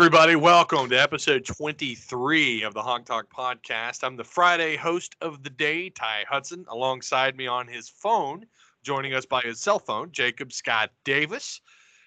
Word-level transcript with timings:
Everybody? 0.00 0.34
Welcome 0.34 0.88
to 0.88 0.96
episode 0.96 1.44
23 1.44 2.62
of 2.62 2.72
the 2.72 2.80
Hawg 2.80 3.04
Talk 3.04 3.28
podcast. 3.30 4.02
I'm 4.02 4.16
the 4.16 4.24
Friday 4.24 4.74
host 4.74 5.14
of 5.20 5.42
the 5.42 5.50
day, 5.50 5.90
Ty 5.90 6.24
Hudson. 6.26 6.64
Alongside 6.68 7.36
me 7.36 7.46
on 7.46 7.68
his 7.68 7.90
phone, 7.90 8.46
joining 8.82 9.12
us 9.12 9.26
by 9.26 9.42
his 9.42 9.60
cell 9.60 9.78
phone, 9.78 10.10
Jacob 10.10 10.54
Scott 10.54 10.90
Davis. 11.04 11.60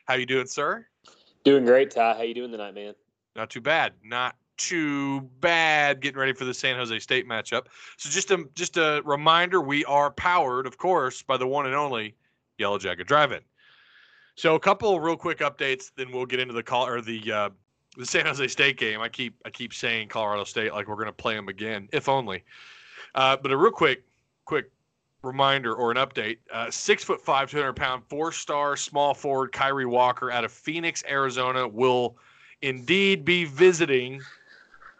How 0.05 0.15
you 0.15 0.25
doing, 0.25 0.47
sir? 0.47 0.87
Doing 1.43 1.65
great, 1.65 1.91
Ty. 1.91 2.15
How 2.15 2.23
you 2.23 2.33
doing 2.33 2.51
tonight, 2.51 2.73
man? 2.73 2.95
Not 3.35 3.51
too 3.51 3.61
bad. 3.61 3.93
Not 4.03 4.37
too 4.57 5.21
bad. 5.39 6.01
Getting 6.01 6.19
ready 6.19 6.33
for 6.33 6.45
the 6.45 6.53
San 6.55 6.75
Jose 6.77 6.97
State 6.97 7.29
matchup. 7.29 7.67
So 7.97 8.09
just 8.09 8.31
a 8.31 8.43
just 8.55 8.75
a 8.77 9.03
reminder, 9.05 9.61
we 9.61 9.85
are 9.85 10.09
powered, 10.09 10.65
of 10.65 10.79
course, 10.79 11.21
by 11.21 11.37
the 11.37 11.45
one 11.45 11.67
and 11.67 11.75
only 11.75 12.15
Yellow 12.57 12.79
Jacket 12.79 13.05
Drive-In. 13.05 13.41
So 14.35 14.55
a 14.55 14.59
couple 14.59 14.99
real 14.99 15.15
quick 15.15 15.39
updates, 15.39 15.91
then 15.95 16.11
we'll 16.11 16.25
get 16.25 16.39
into 16.39 16.55
the 16.55 16.63
call 16.63 16.87
or 16.87 16.99
the 16.99 17.31
uh, 17.31 17.49
the 17.97 18.05
San 18.05 18.25
Jose 18.25 18.47
State 18.47 18.77
game. 18.77 19.01
I 19.01 19.09
keep 19.09 19.35
I 19.45 19.49
keep 19.49 19.73
saying 19.73 20.09
Colorado 20.09 20.43
State 20.43 20.73
like 20.73 20.87
we're 20.87 20.95
going 20.95 21.07
to 21.07 21.13
play 21.13 21.35
them 21.35 21.47
again, 21.47 21.89
if 21.91 22.09
only. 22.09 22.43
Uh, 23.15 23.37
but 23.37 23.51
a 23.51 23.57
real 23.57 23.71
quick 23.71 24.03
quick 24.45 24.71
reminder 25.21 25.73
or 25.73 25.91
an 25.91 25.97
update: 25.97 26.37
uh, 26.51 26.69
six 26.71 27.03
foot 27.03 27.21
five, 27.21 27.49
two 27.49 27.57
hundred 27.57 27.75
pound, 27.75 28.03
four 28.09 28.31
star 28.31 28.75
small 28.75 29.13
forward 29.13 29.51
Kyree 29.51 29.85
Walker 29.85 30.31
out 30.31 30.43
of 30.43 30.51
Phoenix, 30.51 31.03
Arizona, 31.09 31.67
will 31.67 32.17
indeed 32.61 33.25
be 33.25 33.45
visiting 33.45 34.21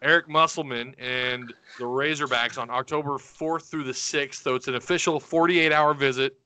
Eric 0.02 0.28
Musselman 0.28 0.96
and 1.00 1.54
the 1.80 1.86
Razorbacks 1.86 2.58
on 2.58 2.70
October 2.70 3.18
fourth 3.18 3.66
through 3.66 3.86
the 3.86 3.94
sixth. 3.94 4.44
So 4.44 4.56
it's 4.56 4.68
an 4.68 4.76
official 4.76 5.20
forty 5.20 5.60
eight 5.60 5.72
hour 5.72 5.94
visit 5.94 6.38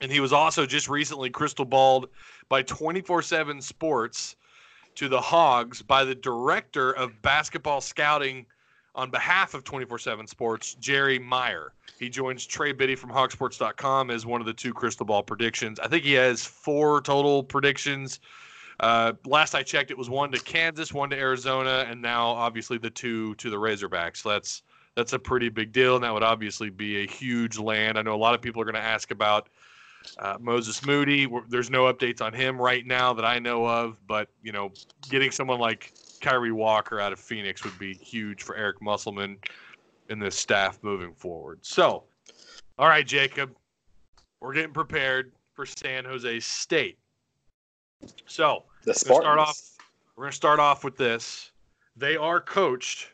and 0.00 0.12
he 0.12 0.20
was 0.20 0.32
also 0.32 0.66
just 0.66 0.88
recently 0.88 1.30
crystal 1.30 1.64
balled 1.64 2.08
by 2.48 2.62
24/7 2.62 3.62
Sports 3.62 4.36
to 4.96 5.08
the 5.08 5.20
Hogs 5.20 5.82
by 5.82 6.04
the 6.04 6.14
director 6.14 6.92
of 6.92 7.20
basketball 7.22 7.80
scouting 7.80 8.46
on 8.94 9.10
behalf 9.10 9.54
of 9.54 9.62
24/7 9.62 10.26
Sports, 10.26 10.74
Jerry 10.74 11.18
Meyer. 11.18 11.72
He 11.98 12.08
joins 12.08 12.46
Trey 12.46 12.72
Biddy 12.72 12.96
from 12.96 13.10
Hogsports.com 13.10 14.10
as 14.10 14.26
one 14.26 14.40
of 14.40 14.46
the 14.46 14.54
two 14.54 14.72
crystal 14.72 15.06
ball 15.06 15.22
predictions. 15.22 15.78
I 15.78 15.88
think 15.88 16.04
he 16.04 16.14
has 16.14 16.44
four 16.44 17.02
total 17.02 17.42
predictions. 17.44 18.20
Uh, 18.80 19.12
last 19.24 19.54
I 19.54 19.62
checked, 19.62 19.90
it 19.90 19.98
was 19.98 20.10
one 20.10 20.32
to 20.32 20.38
Kansas, 20.38 20.92
one 20.92 21.10
to 21.10 21.16
Arizona, 21.16 21.86
and 21.88 22.00
now 22.00 22.28
obviously 22.28 22.78
the 22.78 22.90
two 22.90 23.34
to 23.36 23.50
the 23.50 23.56
Razorbacks. 23.56 24.18
So 24.18 24.30
that's 24.30 24.62
that's 24.94 25.12
a 25.12 25.18
pretty 25.18 25.50
big 25.50 25.72
deal, 25.72 25.94
and 25.96 26.04
that 26.04 26.12
would 26.12 26.22
obviously 26.22 26.70
be 26.70 27.02
a 27.02 27.06
huge 27.06 27.58
land. 27.58 27.98
I 27.98 28.02
know 28.02 28.14
a 28.14 28.16
lot 28.16 28.34
of 28.34 28.40
people 28.40 28.62
are 28.62 28.64
going 28.64 28.76
to 28.76 28.80
ask 28.80 29.10
about 29.10 29.50
uh, 30.18 30.36
Moses 30.40 30.84
Moody, 30.84 31.28
there's 31.48 31.70
no 31.70 31.92
updates 31.92 32.20
on 32.20 32.32
him 32.32 32.60
right 32.60 32.86
now 32.86 33.12
that 33.12 33.24
I 33.24 33.38
know 33.38 33.66
of, 33.66 33.98
but 34.06 34.28
you 34.42 34.52
know, 34.52 34.72
getting 35.08 35.30
someone 35.30 35.58
like 35.60 35.92
Kyree 36.20 36.52
Walker 36.52 37.00
out 37.00 37.12
of 37.12 37.20
Phoenix 37.20 37.64
would 37.64 37.78
be 37.78 37.94
huge 37.94 38.42
for 38.42 38.56
Eric 38.56 38.80
Musselman 38.80 39.38
and 40.08 40.20
this 40.20 40.36
staff 40.36 40.78
moving 40.82 41.12
forward. 41.12 41.58
So, 41.62 42.04
all 42.78 42.88
right, 42.88 43.06
Jacob, 43.06 43.54
we're 44.40 44.54
getting 44.54 44.72
prepared 44.72 45.32
for 45.54 45.66
San 45.66 46.04
Jose 46.04 46.40
State. 46.40 46.98
So, 48.26 48.64
the 48.84 48.94
start 48.94 49.24
off. 49.38 49.60
We're 50.16 50.24
going 50.24 50.32
to 50.32 50.36
start 50.36 50.60
off 50.60 50.82
with 50.82 50.96
this. 50.96 51.50
They 51.94 52.16
are 52.16 52.40
coached 52.40 53.08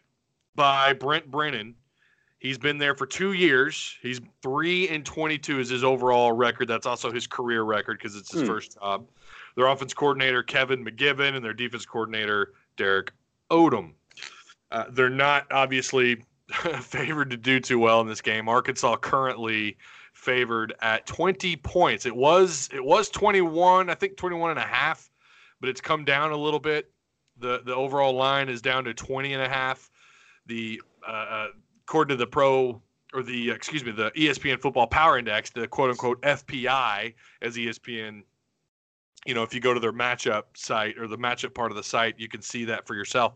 by 0.54 0.92
Brent 0.92 1.28
Brennan, 1.31 1.75
He's 2.42 2.58
been 2.58 2.76
there 2.76 2.97
for 2.97 3.06
two 3.06 3.34
years. 3.34 3.97
He's 4.03 4.20
three 4.42 4.88
and 4.88 5.06
22 5.06 5.60
is 5.60 5.69
his 5.69 5.84
overall 5.84 6.32
record. 6.32 6.66
That's 6.66 6.86
also 6.86 7.12
his 7.12 7.28
career 7.28 7.62
record 7.62 7.98
because 7.98 8.16
it's 8.16 8.32
his 8.32 8.41
hmm. 8.41 8.48
first 8.48 8.75
job. 8.75 9.06
Their 9.54 9.66
offense 9.66 9.94
coordinator 9.94 10.42
Kevin 10.42 10.84
McGiven 10.84 11.36
and 11.36 11.44
their 11.44 11.54
defense 11.54 11.86
coordinator 11.86 12.54
Derrick 12.76 13.12
Odum. 13.52 13.92
Uh, 14.72 14.86
they're 14.91 15.08
not 15.08 15.47
obviously 15.52 16.16
favored 16.81 17.31
to 17.31 17.36
do 17.36 17.60
too 17.60 17.78
well 17.78 18.00
in 18.00 18.08
this 18.08 18.20
game. 18.20 18.48
Arkansas 18.48 18.97
currently 18.97 19.76
favored 20.12 20.75
at 20.82 21.06
20 21.06 21.54
points. 21.58 22.06
It 22.06 22.16
was 22.16 22.69
it 22.72 22.84
was 22.84 23.08
21, 23.08 23.88
I 23.88 23.94
think 23.94 24.16
21 24.16 24.50
and 24.50 24.58
a 24.58 24.62
half, 24.62 25.08
but 25.60 25.69
it's 25.69 25.81
come 25.81 26.04
down 26.04 26.32
a 26.32 26.36
little 26.36 26.58
bit. 26.58 26.91
The 27.38 27.62
the 27.64 27.75
overall 27.76 28.14
line 28.14 28.48
is 28.48 28.60
down 28.60 28.82
to 28.82 28.94
20 28.94 29.32
and 29.32 29.44
a 29.44 29.48
half. 29.48 29.92
The 30.47 30.82
uh, 31.06 31.12
uh 31.12 31.47
according 31.87 32.16
to 32.16 32.19
the 32.19 32.26
pro 32.26 32.81
or 33.15 33.22
the 33.22 33.50
excuse 33.50 33.84
me 33.84 33.93
the 33.93 34.10
ESPN 34.12 34.60
Football 34.60 34.87
Power 34.87 35.19
Index, 35.19 35.50
the 35.50 35.66
quote 35.69 35.91
unquote 35.91 36.20
FPI, 36.22 37.15
as 37.43 37.56
ESPN, 37.56 38.22
you 39.26 39.34
know, 39.34 39.43
if 39.43 39.54
you 39.54 39.60
go 39.60 39.75
to 39.75 39.81
their 39.81 39.93
matchup 39.93 40.44
site 40.54 40.98
or 40.98 41.06
the 41.06 41.19
matchup 41.19 41.54
part 41.54 41.70
of 41.70 41.76
the 41.76 41.82
site, 41.82 42.19
you 42.19 42.28
can 42.28 42.43
see 42.43 42.65
that 42.65 42.87
for 42.87 42.94
yourself. 42.94 43.34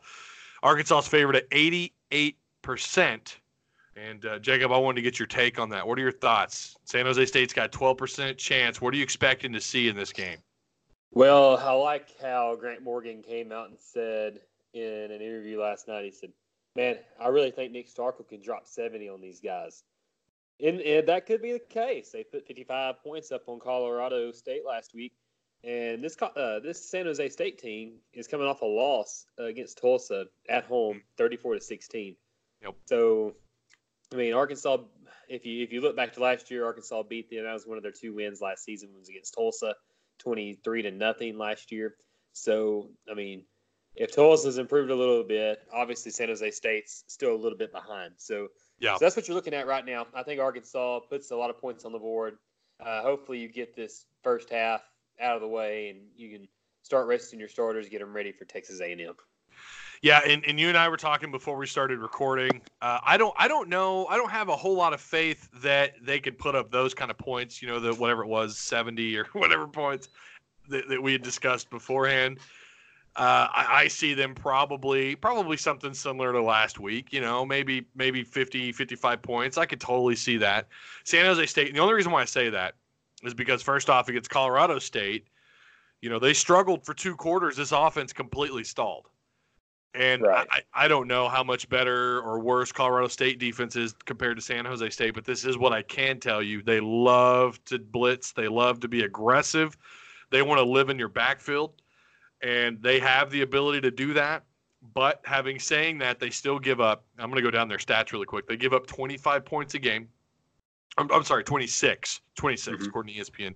Arkansas's 0.63 1.09
favored 1.09 1.37
at 1.37 1.47
88 1.53 2.37
percent. 2.63 3.39
And 3.97 4.27
uh, 4.27 4.39
Jacob, 4.41 4.73
I 4.73 4.77
wanted 4.77 4.97
to 4.97 5.03
get 5.03 5.19
your 5.19 5.27
take 5.27 5.59
on 5.59 5.71
that. 5.71 5.87
What 5.87 5.99
are 5.99 6.03
your 6.03 6.13
thoughts? 6.13 6.77
San 6.85 7.07
Jose 7.07 7.25
State's 7.25 7.55
got 7.55 7.73
12% 7.73 8.37
chance. 8.37 8.79
What 8.79 8.93
are 8.93 8.97
you 8.99 9.03
expecting 9.03 9.55
to 9.55 9.61
see 9.61 9.89
in 9.89 9.97
this 9.97 10.13
game? 10.13 10.37
Well, 11.13 11.57
I 11.57 11.73
like 11.73 12.09
how 12.21 12.57
Grant 12.57 12.83
Morgan 12.83 13.23
came 13.23 13.53
out 13.53 13.71
and 13.71 13.79
said 13.81 14.41
in 14.75 15.11
an 15.11 15.23
interview 15.23 15.63
last 15.63 15.89
night. 15.89 16.05
He 16.05 16.11
said, 16.11 16.31
man, 16.77 16.97
I 17.19 17.29
really 17.29 17.51
think 17.51 17.73
Nick 17.73 17.93
Starkel 17.93 18.29
can 18.29 18.43
drop 18.43 18.67
70 18.67 19.09
on 19.09 19.21
these 19.21 19.41
guys. 19.41 19.83
And, 20.61 20.81
and, 20.81 21.09
that 21.09 21.27
could 21.27 21.43
be 21.43 21.53
the 21.53 21.59
case. 21.59 22.11
They 22.11 22.25
put 22.25 22.47
55 22.47 23.03
points 23.03 23.33
up 23.33 23.43
on 23.47 23.59
Colorado 23.59 24.33
State 24.33 24.63
last 24.67 24.95
week, 24.95 25.13
and 25.65 26.03
this 26.03 26.17
uh, 26.23 26.61
this 26.61 26.91
San 26.91 27.05
Jose 27.05 27.29
State 27.29 27.59
team 27.59 27.97
is 28.15 28.27
coming 28.27 28.47
off 28.47 28.63
a 28.63 28.67
loss 28.67 29.27
against 29.39 29.79
Tulsa 29.79 30.27
at 30.49 30.65
home, 30.65 31.03
34 31.19 31.57
to 31.57 31.61
16. 31.61 32.17
Yep. 32.63 32.75
So, 32.87 33.35
I 34.13 34.17
mean, 34.17 34.33
Arkansas. 34.33 34.79
If 35.29 35.45
you 35.45 35.63
if 35.63 35.73
you 35.73 35.81
look 35.81 35.97
back 35.97 36.15
to 36.15 36.21
last 36.21 36.51
year, 36.51 36.65
Arkansas 36.65 37.03
beat 37.03 37.29
them. 37.29 37.45
That 37.45 37.53
was 37.53 37.67
one 37.67 37.77
of 37.77 37.83
their 37.83 37.93
two 37.93 38.15
wins 38.15 38.41
last 38.41 38.65
season. 38.65 38.91
Was 38.97 39.09
against 39.09 39.35
Tulsa, 39.35 39.75
23 40.21 40.83
to 40.83 40.91
nothing 40.91 41.37
last 41.37 41.71
year. 41.71 41.97
So, 42.33 42.91
I 43.11 43.15
mean, 43.15 43.45
if 43.97 44.15
Tulsa's 44.15 44.59
improved 44.59 44.91
a 44.91 44.95
little 44.95 45.25
bit, 45.25 45.63
obviously 45.73 46.11
San 46.11 46.29
Jose 46.29 46.51
State's 46.51 47.05
still 47.07 47.35
a 47.35 47.37
little 47.37 47.59
bit 47.59 47.73
behind. 47.73 48.13
So, 48.17 48.49
yeah, 48.79 48.95
so 48.95 49.05
that's 49.05 49.17
what 49.17 49.27
you're 49.27 49.35
looking 49.35 49.55
at 49.55 49.67
right 49.67 49.85
now. 49.85 50.07
I 50.15 50.23
think 50.23 50.41
Arkansas 50.41 51.01
puts 51.09 51.31
a 51.31 51.37
lot 51.37 51.51
of 51.51 51.59
points 51.59 51.85
on 51.85 51.93
the 51.93 51.99
board. 51.99 52.37
Uh, 52.79 53.03
hopefully, 53.03 53.39
you 53.39 53.49
get 53.49 53.75
this 53.75 54.07
first 54.23 54.51
half 54.51 54.83
out 55.21 55.35
of 55.35 55.41
the 55.41 55.49
way 55.49 55.89
and 55.89 56.01
you 56.15 56.31
can 56.31 56.47
start 56.83 57.07
resting 57.07 57.41
your 57.41 57.49
starters, 57.49 57.89
get 57.89 58.01
them 58.01 58.15
ready 58.15 58.33
for 58.33 58.45
Texas 58.45 58.81
A&M. 58.81 59.15
Yeah, 60.03 60.21
and, 60.27 60.45
and 60.47 60.61
you 60.61 60.69
and 60.69 60.77
I 60.77 60.89
were 60.89 60.99
talking 60.99 61.31
before 61.31 61.57
we 61.57 61.67
started 61.67 61.99
recording. 62.01 62.61
Uh, 62.83 62.99
I 63.03 63.17
don't 63.17 63.35
I 63.39 63.49
don't 63.49 63.69
know 63.69 64.07
I 64.07 64.17
don't 64.17 64.31
have 64.31 64.51
a 64.51 64.57
whole 64.57 64.75
lot 64.75 64.93
of 64.93 65.01
faith 65.01 65.49
that 65.63 65.95
they 66.03 66.21
could 66.21 66.39
put 66.39 66.55
up 66.55 66.71
those 66.71 66.93
kind 66.93 67.11
of 67.11 67.17
points. 67.17 67.63
You 67.63 67.69
know, 67.69 67.81
the 67.81 67.95
whatever 67.95 68.23
it 68.23 68.29
was, 68.29 68.59
seventy 68.59 69.17
or 69.17 69.25
whatever 69.33 69.67
points 69.67 70.11
that, 70.69 70.89
that 70.89 71.03
we 71.03 71.13
had 71.13 71.23
discussed 71.23 71.71
beforehand. 71.71 72.39
Uh, 73.17 73.49
I, 73.51 73.67
I, 73.71 73.89
see 73.89 74.13
them 74.13 74.35
probably 74.35 75.17
probably 75.17 75.57
something 75.57 75.95
similar 75.95 76.33
to 76.33 76.43
last 76.43 76.79
week. 76.79 77.15
You 77.15 77.23
know, 77.23 77.47
maybe 77.47 77.87
maybe 77.95 78.23
50, 78.23 78.73
55 78.73 79.23
points. 79.23 79.57
I 79.57 79.65
could 79.65 79.81
totally 79.81 80.17
see 80.17 80.37
that. 80.37 80.69
San 81.05 81.25
Jose 81.25 81.47
State. 81.47 81.73
the 81.73 81.81
only 81.81 81.95
reason 81.95 82.13
why 82.13 82.21
I 82.21 82.27
say 82.27 82.51
that 82.51 82.75
is 83.23 83.33
because 83.33 83.63
first 83.63 83.89
off, 83.89 84.11
against 84.11 84.29
Colorado 84.29 84.79
State, 84.79 85.29
you 86.03 86.11
know 86.11 86.19
they 86.19 86.35
struggled 86.35 86.85
for 86.85 86.93
two 86.93 87.17
quarters. 87.17 87.57
This 87.57 87.73
offense 87.73 88.13
completely 88.13 88.65
stalled. 88.65 89.09
And 89.95 90.21
right. 90.21 90.47
I, 90.51 90.61
I 90.75 90.87
don't 90.87 91.09
know 91.09 91.27
how 91.27 91.43
much 91.43 91.71
better 91.71 92.21
or 92.21 92.41
worse 92.41 92.71
Colorado 92.71 93.09
State 93.09 93.39
defense 93.39 93.77
is 93.77 93.95
compared 94.05 94.37
to 94.37 94.43
San 94.43 94.67
Jose 94.67 94.91
State, 94.91 95.15
but 95.15 95.25
this 95.25 95.47
is 95.47 95.57
what 95.57 95.73
I 95.73 95.81
can 95.81 96.21
tell 96.21 96.43
you. 96.43 96.63
They 96.63 96.81
love 96.81 97.65
to 97.65 97.79
blitz. 97.79 98.33
They 98.33 98.47
love 98.47 98.81
to 98.81 98.89
be 98.89 99.05
aggressive. 99.05 99.75
They 100.31 100.43
want 100.43 100.59
to 100.59 100.67
live 100.67 100.91
in 100.91 100.99
your 100.99 101.09
backfield 101.09 101.81
and 102.43 102.83
they 102.83 103.01
have 103.01 103.31
the 103.31 103.43
ability 103.43 103.81
to 103.83 103.91
do 103.91 104.13
that. 104.15 104.45
But 104.95 105.21
having 105.25 105.59
saying 105.59 105.99
that, 105.99 106.21
they 106.21 106.31
still 106.31 106.59
give 106.59 106.81
up. 106.81 107.05
I'm 107.19 107.31
going 107.31 107.43
to 107.43 107.49
go 107.49 107.51
down 107.51 107.69
their 107.69 107.79
stats 107.79 108.13
really 108.13 108.27
quick. 108.27 108.47
They 108.47 108.57
give 108.57 108.73
up 108.73 108.87
25 108.87 109.45
points 109.45 109.75
a 109.75 109.79
game. 109.79 110.09
I'm, 110.97 111.11
I'm 111.11 111.25
sorry, 111.25 111.45
26, 111.45 112.21
26 112.37 112.77
mm-hmm. 112.77 112.89
according 112.89 113.15
to 113.15 113.21
ESPN. 113.21 113.55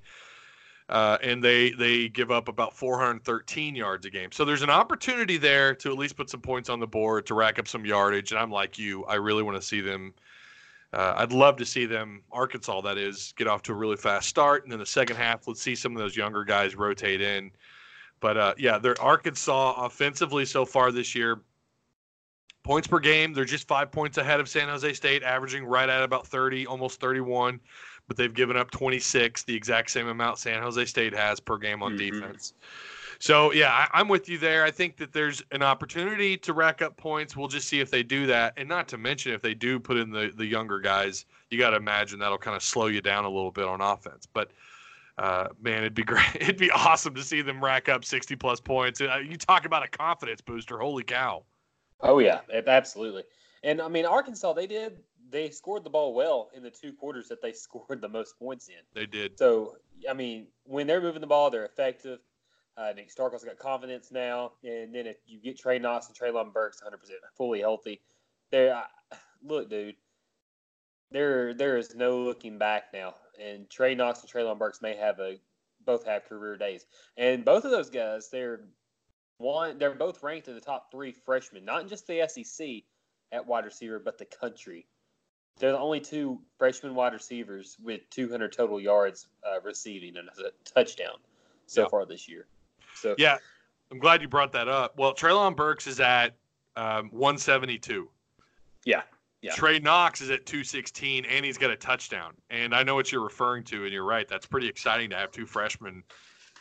uh, 0.91 1.19
and 1.23 1.43
they 1.43 1.71
they 1.71 2.09
give 2.09 2.31
up 2.33 2.49
about 2.49 2.77
413 2.77 3.77
yards 3.77 4.07
a 4.07 4.11
game. 4.11 4.33
So 4.33 4.45
there's 4.45 4.63
an 4.63 4.71
opportunity 4.71 5.37
there 5.37 5.75
to 5.77 5.91
at 5.93 5.97
least 5.97 6.17
put 6.17 6.29
some 6.29 6.41
points 6.41 6.69
on 6.69 6.81
the 6.81 6.87
board 6.87 7.27
to 7.27 7.35
rack 7.35 7.59
up 7.59 7.69
some 7.69 7.87
yardage. 7.87 8.33
And 8.33 8.41
I'm 8.41 8.51
like 8.51 8.77
you, 8.79 9.05
I 9.05 9.15
really 9.15 9.45
want 9.45 9.57
to 9.57 9.63
see 9.63 9.81
them. 9.81 10.13
Uh, 10.93 11.15
I'd 11.19 11.33
love 11.33 11.57
to 11.59 11.65
see 11.65 11.87
them, 11.87 12.23
Arkansas, 12.33 12.81
that 12.81 12.99
is, 12.99 13.33
get 13.37 13.47
off 13.47 13.63
to 13.63 13.73
a 13.73 13.77
really 13.77 13.97
fast 13.97 14.29
start, 14.29 14.65
and 14.65 14.73
then 14.73 14.81
the 14.81 14.87
second 14.87 15.15
half, 15.15 15.47
let's 15.47 15.63
see 15.63 15.77
some 15.77 15.95
of 15.95 16.03
those 16.03 16.17
younger 16.17 16.43
guys 16.43 16.75
rotate 16.75 17.21
in. 17.21 17.53
But 18.21 18.37
uh, 18.37 18.55
yeah, 18.59 18.79
they're 18.79 19.01
Arkansas 19.01 19.85
offensively 19.85 20.45
so 20.45 20.65
far 20.65 20.93
this 20.93 21.15
year. 21.15 21.41
Points 22.63 22.87
per 22.87 22.99
game, 22.99 23.33
they're 23.33 23.47
just 23.47 23.67
five 23.67 23.91
points 23.91 24.19
ahead 24.19 24.39
of 24.39 24.49
San 24.49 24.69
Jose 24.69 24.93
State, 24.93 25.23
averaging 25.23 25.65
right 25.65 25.89
at 25.89 26.03
about 26.03 26.27
30, 26.27 26.67
almost 26.67 27.01
31 27.01 27.59
but 28.11 28.17
they've 28.17 28.35
given 28.35 28.57
up 28.57 28.73
26, 28.73 29.45
the 29.45 29.55
exact 29.55 29.89
same 29.89 30.09
amount 30.09 30.37
San 30.37 30.61
Jose 30.61 30.85
State 30.87 31.15
has 31.15 31.39
per 31.39 31.57
game 31.57 31.81
on 31.81 31.97
mm-hmm. 31.97 32.19
defense. 32.19 32.55
So 33.21 33.53
yeah, 33.53 33.87
I, 33.93 34.01
am 34.01 34.09
with 34.09 34.29
you 34.29 34.37
there. 34.37 34.65
I 34.65 34.73
think 34.73 34.97
that 34.97 35.13
there's 35.13 35.45
an 35.53 35.63
opportunity 35.63 36.37
to 36.39 36.53
rack 36.53 36.83
up 36.83 36.97
points. 36.97 37.37
We'll 37.37 37.47
just 37.47 37.69
see 37.69 37.79
if 37.79 37.89
they 37.89 38.03
do 38.03 38.27
that, 38.27 38.55
and 38.57 38.69
not 38.69 38.89
to 38.89 38.99
mention 38.99 39.33
if 39.33 39.43
they 39.43 39.55
do 39.55 39.79
put 39.79 39.97
in 39.97 40.11
the 40.11 40.33
the 40.35 40.45
younger 40.45 40.81
guys, 40.81 41.25
you 41.51 41.59
got 41.59 41.71
to 41.71 41.77
imagine 41.77 42.19
that'll 42.19 42.37
kind 42.37 42.57
of 42.57 42.65
slow 42.65 42.89
you 42.89 43.01
down 43.01 43.27
a 43.27 43.31
little 43.31 43.53
bit 43.53 43.67
on 43.67 43.81
offense. 43.81 44.27
But 44.27 44.51
uh, 45.21 45.49
man, 45.61 45.79
it'd 45.79 45.95
be 45.95 46.03
great. 46.03 46.25
It'd 46.35 46.57
be 46.57 46.71
awesome 46.71 47.15
to 47.15 47.23
see 47.23 47.43
them 47.43 47.63
rack 47.63 47.91
up 47.91 48.05
60 48.05 48.37
plus 48.37 48.59
points. 48.59 49.03
Uh, 49.03 49.19
you 49.19 49.37
talk 49.37 49.67
about 49.67 49.85
a 49.85 49.89
confidence 49.89 50.41
booster. 50.41 50.79
Holy 50.79 51.05
cow! 51.05 51.45
Oh 52.01 52.19
yeah, 52.21 52.41
absolutely. 52.67 53.25
And 53.63 53.83
I 53.83 53.89
mean, 53.89 54.07
Arkansas, 54.07 54.55
they 54.55 54.67
did 54.67 54.99
they 55.31 55.51
scored 55.51 55.85
the 55.85 55.91
ball 55.91 56.15
well 56.15 56.51
in 56.55 56.63
the 56.63 56.71
two 56.71 56.93
quarters 56.93 57.29
that 57.29 57.41
they 57.41 57.53
scored 57.67 58.01
the 58.01 58.09
most 58.09 58.39
points 58.39 58.69
in. 58.69 58.83
They 58.95 59.07
did. 59.07 59.39
So 59.39 59.77
I 60.09 60.15
mean, 60.15 60.47
when 60.65 60.87
they're 60.87 61.01
moving 61.01 61.21
the 61.21 61.27
ball, 61.27 61.51
they're 61.51 61.67
effective. 61.67 62.21
Uh, 62.77 62.93
Nick 62.97 63.15
Starkel's 63.15 63.45
got 63.45 63.59
confidence 63.59 64.11
now, 64.11 64.53
and 64.65 64.95
then 64.95 65.07
if 65.07 65.17
you 65.27 65.39
get 65.39 65.59
Trey 65.59 65.79
Knox 65.79 66.09
and 66.09 66.17
Treylon 66.17 66.53
Burks 66.53 66.81
100 66.81 66.97
percent 66.99 67.19
fully 67.37 67.61
healthy, 67.61 68.01
there. 68.51 68.83
Look, 69.43 69.71
dude, 69.71 69.97
there 71.11 71.55
there 71.55 71.79
is 71.79 71.95
no 71.95 72.19
looking 72.19 72.59
back 72.59 72.93
now, 72.93 73.15
and 73.41 73.69
Trey 73.71 73.95
Knox 73.95 74.23
and 74.23 74.31
Treylon 74.31 74.59
Burks 74.59 74.83
may 74.83 74.97
have 74.97 75.19
a 75.19 75.37
both 75.87 76.05
have 76.05 76.25
career 76.27 76.57
days, 76.57 76.87
and 77.17 77.45
both 77.45 77.65
of 77.65 77.71
those 77.71 77.91
guys, 77.91 78.29
they're 78.31 78.61
one, 79.39 79.79
they're 79.79 79.95
both 79.95 80.23
ranked 80.23 80.49
in 80.49 80.55
the 80.55 80.61
top 80.61 80.91
three 80.91 81.13
freshmen, 81.13 81.65
not 81.65 81.89
just 81.89 82.07
the 82.07 82.27
SEC 82.29 82.69
at 83.33 83.47
wide 83.47 83.65
receiver, 83.65 83.99
but 83.99 84.19
the 84.19 84.27
country. 84.27 84.87
They're 85.59 85.73
the 85.73 85.79
only 85.79 86.01
two 86.01 86.41
freshman 86.59 86.95
wide 86.95 87.13
receivers 87.13 87.77
with 87.83 88.09
200 88.11 88.53
total 88.53 88.81
yards 88.81 89.29
uh, 89.47 89.61
receiving 89.63 90.17
and 90.17 90.29
a 90.29 90.51
touchdown 90.65 91.17
so 91.67 91.89
far 91.89 92.07
this 92.07 92.29
year. 92.29 92.47
So 92.95 93.15
yeah, 93.19 93.39
I'm 93.91 93.99
glad 93.99 94.23
you 94.23 94.29
brought 94.29 94.53
that 94.53 94.69
up. 94.69 94.97
Well, 94.99 95.15
Treylon 95.15 95.57
Burks 95.57 95.87
is 95.87 96.01
at 96.01 96.35
um, 96.77 97.11
172. 97.11 98.09
Yeah. 98.85 99.03
Yeah. 99.43 99.53
Trey 99.55 99.79
Knox 99.79 100.21
is 100.21 100.31
at 100.31 100.45
216 100.45 101.25
and 101.25 101.45
he's 101.45 101.57
got 101.57 101.71
a 101.71 101.77
touchdown. 101.77 102.35
And 102.51 102.75
I 102.75 102.83
know 102.83 102.95
what 102.95 103.11
you're 103.11 103.23
referring 103.23 103.65
to, 103.65 103.85
and 103.85 103.93
you're 103.93 104.05
right. 104.05 104.29
That's 104.29 104.47
pretty 104.47 104.69
exciting 104.69 105.09
to 105.11 105.17
have 105.17 105.31
two 105.31 105.47
freshmen 105.47 106.03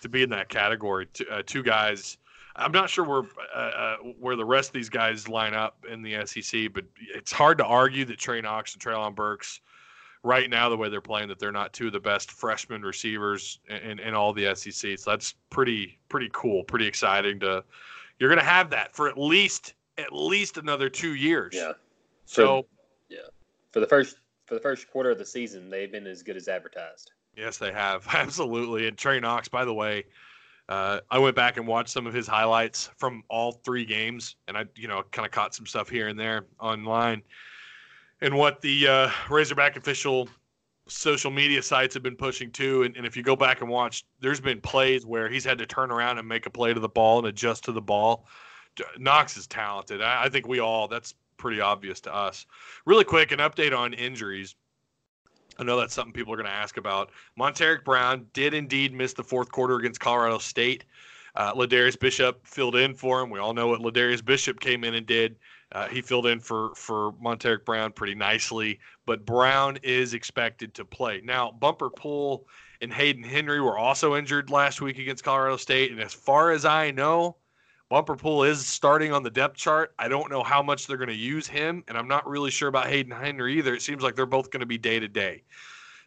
to 0.02 0.08
be 0.08 0.24
in 0.24 0.30
that 0.30 0.48
category. 0.48 1.08
Two, 1.08 1.26
uh, 1.30 1.44
two 1.46 1.62
guys 1.62 2.18
I'm 2.60 2.72
not 2.72 2.90
sure 2.90 3.06
where 3.06 3.24
uh, 3.56 3.58
uh, 3.58 3.98
where 4.20 4.36
the 4.36 4.46
rest 4.46 4.70
of 4.70 4.74
these 4.74 4.90
guys 4.90 5.28
line 5.28 5.54
up 5.54 5.86
in 5.90 6.02
the 6.02 6.26
SEC, 6.26 6.74
but 6.74 6.84
it's 7.16 7.32
hard 7.32 7.58
to 7.60 7.66
argue 7.66 8.06
that 8.06 8.18
Trey 8.18 8.42
Knox 8.42 8.74
and 8.74 8.82
Treylon 8.82 9.16
Burks, 9.16 9.62
right 10.24 10.50
now, 10.50 10.68
the 10.70 10.76
way 10.76 10.90
they're 10.90 11.02
playing, 11.02 11.30
that 11.30 11.40
they're 11.40 11.52
not 11.52 11.74
two 11.74 11.88
of 11.88 11.94
the 11.94 12.00
best 12.00 12.32
freshman 12.32 12.82
receivers 12.82 13.60
in, 13.70 14.00
in 14.00 14.14
all 14.14 14.34
the 14.34 14.54
SEC. 14.56 15.00
So 15.00 15.12
that's 15.12 15.36
pretty 15.50 16.00
pretty 16.10 16.30
cool, 16.34 16.64
pretty 16.64 16.86
exciting. 16.86 17.40
To 17.40 17.64
you're 18.20 18.30
going 18.30 18.40
to 18.40 18.46
have 18.46 18.70
that 18.72 18.94
for 18.94 19.08
at 19.08 19.18
least 19.18 19.76
at 19.98 20.12
least 20.12 20.58
another 20.58 20.90
two 20.90 21.16
years. 21.16 21.54
Yeah. 21.56 21.74
So 22.30 22.68
yeah, 23.10 23.20
for 23.72 23.80
the 23.80 23.88
first 23.88 24.18
for 24.46 24.54
the 24.54 24.60
first 24.60 24.90
quarter 24.90 25.10
of 25.10 25.18
the 25.18 25.26
season, 25.26 25.70
they've 25.70 25.92
been 25.92 26.08
as 26.08 26.22
good 26.22 26.38
as 26.38 26.48
advertised. 26.48 27.12
Yes, 27.36 27.58
they 27.58 27.72
have 27.72 28.08
absolutely. 28.14 28.88
And 28.88 28.98
Trey 28.98 29.20
Knox, 29.20 29.48
by 29.48 29.66
the 29.66 29.74
way 29.74 30.06
uh, 30.70 31.00
I 31.10 31.18
went 31.18 31.36
back 31.36 31.58
and 31.58 31.66
watched 31.66 31.90
some 31.90 32.06
of 32.06 32.14
his 32.14 32.28
highlights 32.28 32.92
from 32.98 33.24
all 33.28 33.52
three 33.52 33.84
games, 33.84 34.36
and 34.48 34.56
I, 34.56 34.66
you 34.76 34.88
know, 34.88 35.02
kind 35.12 35.26
of 35.26 35.32
caught 35.32 35.56
some 35.56 35.66
stuff 35.66 35.90
here 35.90 36.08
and 36.08 36.20
there 36.20 36.46
online. 36.60 37.24
And 38.22 38.36
what 38.38 38.62
the 38.62 38.88
uh, 38.88 39.10
Razorback 39.30 39.78
official 39.78 40.30
social 40.88 41.32
media 41.32 41.64
sites 41.64 41.96
have 41.96 42.04
been 42.04 42.16
pushing 42.16 42.52
too. 42.52 42.84
And, 42.84 42.96
and, 42.98 43.06
if 43.06 43.18
you 43.18 43.24
go 43.24 43.36
back 43.36 43.62
and 43.62 43.70
watch, 43.70 44.06
there's 44.20 44.40
been 44.40 44.60
plays 44.60 45.06
where 45.06 45.30
he's 45.30 45.44
had 45.44 45.58
to 45.60 45.66
turn 45.66 45.92
around 45.92 46.18
and 46.18 46.28
make 46.28 46.46
a 46.46 46.50
play 46.50 46.74
to 46.74 46.80
the 46.80 46.90
ball 46.90 47.20
and 47.20 47.28
adjust 47.28 47.64
to 47.66 47.72
the 47.72 47.82
ball. 47.82 48.28
Knox 48.98 49.38
is 49.38 49.48
talented. 49.48 50.02
I, 50.02 50.26
I 50.26 50.30
think 50.30 50.48
we 50.48 50.60
all, 50.60 50.88
that's 50.88 51.14
pretty 51.40 51.62
obvious 51.62 52.00
to 52.02 52.14
us. 52.14 52.46
Really 52.86 53.04
quick, 53.04 53.32
an 53.32 53.40
update 53.40 53.76
on 53.76 53.94
injuries. 53.94 54.56
I 55.58 55.64
know 55.64 55.78
that's 55.80 55.94
something 55.94 56.14
people 56.14 56.32
are 56.34 56.38
going 56.38 56.46
to 56.48 56.54
ask 56.54 56.78
about. 56.78 57.10
Montaric 57.38 57.84
Brown 57.84 58.28
did 58.34 58.54
indeed 58.54 58.94
miss 58.94 59.14
the 59.14 59.24
fourth 59.24 59.52
quarter 59.52 59.76
against 59.76 60.00
Colorado 60.00 60.38
State. 60.38 60.86
Uh, 61.36 61.54
Ladarius 61.54 62.00
Bishop 62.00 62.46
filled 62.46 62.76
in 62.76 62.94
for 62.94 63.22
him. 63.22 63.30
We 63.30 63.40
all 63.40 63.54
know 63.54 63.68
what 63.68 63.82
Ladarius 63.82 64.24
Bishop 64.24 64.60
came 64.60 64.84
in 64.84 64.96
and 64.96 65.06
did. 65.06 65.38
Uh, 65.72 65.88
he 65.88 66.02
filled 66.02 66.26
in 66.26 66.40
for 66.40 66.74
for 66.76 67.14
Montaric 67.14 67.64
Brown 67.66 67.92
pretty 67.92 68.16
nicely, 68.16 68.80
but 69.06 69.26
Brown 69.26 69.78
is 69.84 70.14
expected 70.14 70.74
to 70.76 70.86
play. 70.86 71.22
Now, 71.24 71.52
Bumper 71.52 71.90
Pool 71.90 72.48
and 72.82 72.92
Hayden 72.92 73.24
Henry 73.24 73.62
were 73.62 73.78
also 73.78 74.16
injured 74.16 74.50
last 74.50 74.82
week 74.82 74.98
against 74.98 75.24
Colorado 75.24 75.58
State, 75.58 75.92
and 75.92 76.00
as 76.00 76.14
far 76.14 76.52
as 76.52 76.66
I 76.66 76.92
know, 76.92 77.36
Bumper 77.90 78.16
Pool 78.16 78.44
is 78.44 78.66
starting 78.66 79.12
on 79.12 79.24
the 79.24 79.32
depth 79.32 79.58
chart. 79.58 79.96
I 79.98 80.08
don't 80.08 80.30
know 80.30 80.44
how 80.44 80.62
much 80.62 80.86
they're 80.86 80.98
going 80.98 81.10
to 81.10 81.16
use 81.16 81.48
him, 81.48 81.84
and 81.88 81.98
I'm 81.98 82.08
not 82.08 82.28
really 82.28 82.52
sure 82.52 82.70
about 82.70 82.86
Hayden 82.86 83.12
Henry 83.12 83.58
either. 83.58 83.74
It 83.74 83.82
seems 83.82 84.04
like 84.04 84.16
they're 84.16 84.28
both 84.28 84.52
going 84.52 84.60
to 84.60 84.68
be 84.68 84.78
day 84.78 85.00
to 85.00 85.08
day. 85.08 85.42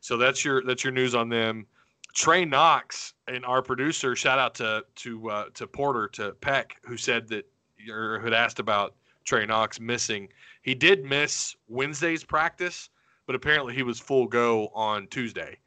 So 0.00 0.17
that's 0.17 0.44
your 0.44 0.62
that's 0.62 0.84
your 0.84 0.93
news 0.93 1.14
on 1.14 1.29
them. 1.29 1.67
Trey 2.14 2.44
Knox 2.44 3.14
and 3.26 3.44
our 3.44 3.62
producer, 3.62 4.14
shout 4.14 4.38
out 4.38 4.55
to 4.56 4.84
to 4.96 5.31
uh, 5.31 5.44
to 5.55 5.67
Porter 5.67 6.06
to 6.08 6.32
Peck, 6.40 6.76
who 6.82 6.96
said 6.96 7.26
that 7.29 7.46
or 7.90 8.20
had 8.20 8.32
asked 8.32 8.61
about 8.61 8.94
Trey 9.25 9.44
Knox 9.44 9.81
missing. 9.81 10.29
He 10.62 10.76
did 10.76 11.05
miss 11.05 11.56
Wednesday's 11.69 12.23
practice, 12.23 12.90
but 13.26 13.34
apparently 13.34 13.75
he 13.75 13.82
was 13.82 13.99
full 13.99 14.26
go 14.26 14.69
on 14.69 15.08
Tuesday. 15.08 15.58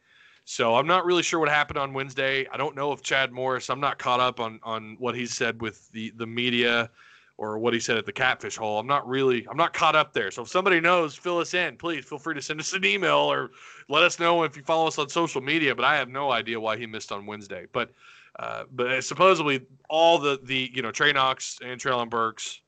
So 0.46 0.76
I'm 0.76 0.86
not 0.86 1.06
really 1.06 1.24
sure 1.24 1.40
what 1.40 1.50
happened 1.50 1.80
on 1.80 1.92
Wednesday. 1.92 2.48
I 2.52 2.58
don't 2.58 2.76
know 2.76 2.92
if 2.92 3.02
Chad 3.02 3.32
Morris. 3.32 3.70
I'm 3.70 3.80
not 3.80 3.98
caught 3.98 4.20
up 4.20 4.40
on 4.40 4.60
on 4.62 4.96
what 5.00 5.16
he 5.16 5.26
said 5.26 5.60
with 5.60 5.92
the 5.92 6.12
the 6.12 6.28
media 6.28 6.92
or 7.38 7.58
what 7.58 7.74
he 7.74 7.80
said 7.80 7.98
at 7.98 8.06
the 8.06 8.14
catfish 8.14 8.56
hole. 8.56 8.80
I'm 8.80 8.86
not 8.86 9.08
really 9.08 9.48
I'm 9.50 9.58
not 9.58 9.74
caught 9.74 9.96
up 9.96 10.14
there. 10.14 10.30
So 10.30 10.44
if 10.44 10.50
somebody 10.50 10.80
knows, 10.80 11.16
fill 11.16 11.40
us 11.40 11.56
in. 11.56 11.78
Please 11.78 12.06
feel 12.06 12.20
free 12.20 12.36
to 12.36 12.44
send 12.44 12.60
us 12.60 12.74
an 12.74 12.86
email 12.86 13.18
or 13.18 13.52
let 13.90 14.04
us 14.04 14.20
know 14.20 14.44
if 14.44 14.56
you 14.56 14.62
follow 14.62 14.88
us 14.88 15.00
on 15.00 15.10
social 15.10 15.42
media. 15.42 15.74
But 15.74 15.84
I 15.84 15.98
have 15.98 16.10
no 16.10 16.32
idea 16.32 16.60
why 16.60 16.78
he 16.78 16.86
missed 16.86 17.12
on 17.12 17.26
Wednesday. 17.26 17.66
But 17.74 17.92
uh, 18.38 18.66
but 18.72 19.04
supposedly 19.04 19.66
all 19.90 20.20
the 20.20 20.40
the 20.44 20.70
you 20.76 20.84
know 20.84 20.92
Trey 20.92 21.12
Knox 21.12 21.58
and 21.66 21.82
Treylon 21.82 22.10
Burks 22.10 22.62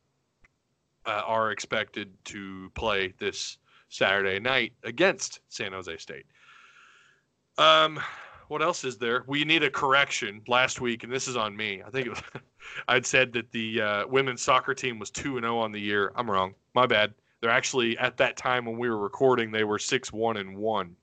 uh, 1.06 1.22
are 1.28 1.52
expected 1.52 2.12
to 2.26 2.72
play 2.74 3.14
this 3.20 3.60
Saturday 3.90 4.40
night 4.40 4.74
against 4.84 5.42
San 5.48 5.74
Jose 5.74 5.96
State. 5.98 6.26
Um, 7.58 8.00
what 8.48 8.62
else 8.62 8.84
is 8.84 8.98
there? 8.98 9.24
We 9.28 9.44
need 9.44 9.64
a 9.64 9.70
correction 9.70 10.42
last 10.48 10.80
week, 10.80 11.04
and 11.04 11.12
this 11.12 11.28
is 11.28 11.36
on 11.36 11.56
me. 11.56 11.82
I 11.86 11.90
think 11.90 12.10
was, 12.10 12.22
I'd 12.88 13.06
said 13.06 13.34
that 13.34 13.52
the 13.52 13.82
uh, 13.82 14.08
women's 14.08 14.42
soccer 14.42 14.74
team 14.74 15.00
was 15.00 15.10
two 15.10 15.38
and 15.38 15.44
zero 15.44 15.58
oh 15.58 15.60
on 15.60 15.72
the 15.72 15.80
year. 15.80 16.12
I'm 16.16 16.30
wrong. 16.30 16.54
My 16.74 16.86
bad. 16.86 17.14
They're 17.42 17.52
actually 17.52 17.98
at 17.98 18.18
that 18.18 18.38
time 18.38 18.66
when 18.66 18.78
we 18.78 18.90
were 18.90 18.98
recording, 18.98 19.52
they 19.52 19.64
were 19.64 19.80
six 19.80 20.12
one 20.12 20.38
and 20.38 20.58
one. 20.58 20.96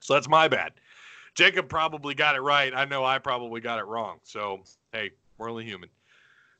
So 0.00 0.14
that's 0.14 0.28
my 0.28 0.48
bad. 0.48 0.72
Jacob 1.34 1.68
probably 1.68 2.14
got 2.14 2.36
it 2.36 2.40
right. 2.40 2.72
I 2.74 2.84
know 2.84 3.04
I 3.04 3.18
probably 3.18 3.60
got 3.60 3.78
it 3.78 3.84
wrong. 3.84 4.18
So 4.22 4.60
hey, 4.92 5.10
we're 5.38 5.50
only 5.50 5.64
human. 5.64 5.88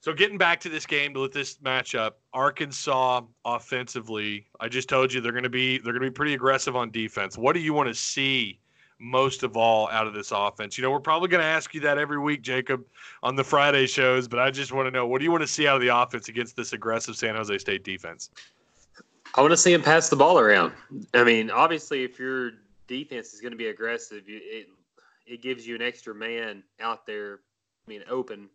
So 0.01 0.13
getting 0.13 0.37
back 0.37 0.61
to 0.61 0.69
this 0.69 0.85
game, 0.85 1.15
to 1.15 1.21
let 1.21 1.33
this 1.33 1.57
matchup, 1.59 2.13
Arkansas 2.35 3.23
offensively, 3.45 4.47
I 4.61 4.69
just 4.69 4.89
told 4.89 5.13
you 5.13 5.21
they're 5.21 5.33
going 5.33 5.45
to 5.45 5.49
be 5.49 5.79
they're 5.79 5.93
going 5.93 6.05
to 6.05 6.11
be 6.11 6.15
pretty 6.15 6.35
aggressive 6.35 6.77
on 6.77 6.91
defense. 6.91 7.39
What 7.39 7.55
do 7.55 7.61
you 7.61 7.73
want 7.73 7.89
to 7.89 7.95
see 7.95 8.61
most 9.05 9.43
of 9.43 9.57
all 9.57 9.89
out 9.91 10.07
of 10.07 10.15
this 10.15 10.33
offense? 10.33 10.79
You 10.79 10.83
know, 10.83 10.91
we're 10.91 11.01
probably 11.01 11.29
going 11.29 11.43
to 11.43 11.47
ask 11.47 11.75
you 11.75 11.81
that 11.83 11.99
every 11.99 12.19
week, 12.19 12.43
Jacob, 12.43 12.85
on 13.23 13.37
the 13.37 13.45
Friday 13.45 13.87
shows, 13.87 14.27
but 14.27 14.39
I 14.39 14.51
just 14.51 14.73
want 14.73 14.87
to 14.87 14.91
know 14.91 15.07
what 15.07 15.19
do 15.19 15.25
you 15.25 15.31
want 15.31 15.43
to 15.43 15.49
see 15.49 15.69
out 15.69 15.77
of 15.77 15.83
the 15.83 15.97
offense 15.97 16.29
against 16.29 16.57
this 16.57 16.73
aggressive 16.73 17.17
San 17.17 17.35
Jose 17.37 17.59
State 17.59 17.85
defense? 17.85 18.31
I 19.35 19.41
want 19.41 19.51
to 19.51 19.57
see 19.57 19.73
him 19.73 19.83
pass 19.83 20.09
the 20.09 20.17
ball 20.17 20.39
around. 20.39 20.73
I 21.13 21.25
mean, 21.25 21.51
obviously, 21.51 22.05
if 22.05 22.19
your 22.19 22.53
defense 22.87 23.35
is 23.35 23.41
going 23.41 23.53
to 23.53 23.59
be 23.59 23.69
aggressive, 23.69 24.23
it 24.27 24.69
it 25.27 25.43
gives 25.43 25.67
you 25.67 25.75
an 25.75 25.83
extra 25.83 26.15
man 26.15 26.63
out 26.81 27.07
there. 27.07 27.41
I 27.87 27.91
mean, 27.91 28.03
open 28.09 28.49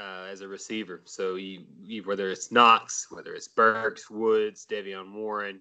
uh, 0.00 0.26
as 0.30 0.40
a 0.40 0.48
receiver. 0.48 1.00
So 1.04 1.36
you, 1.36 1.64
you, 1.82 2.02
whether 2.02 2.30
it's 2.30 2.52
Knox, 2.52 3.06
whether 3.10 3.34
it's 3.34 3.48
Burks, 3.48 4.10
Woods, 4.10 4.66
De'Vion 4.68 5.12
Warren, 5.12 5.60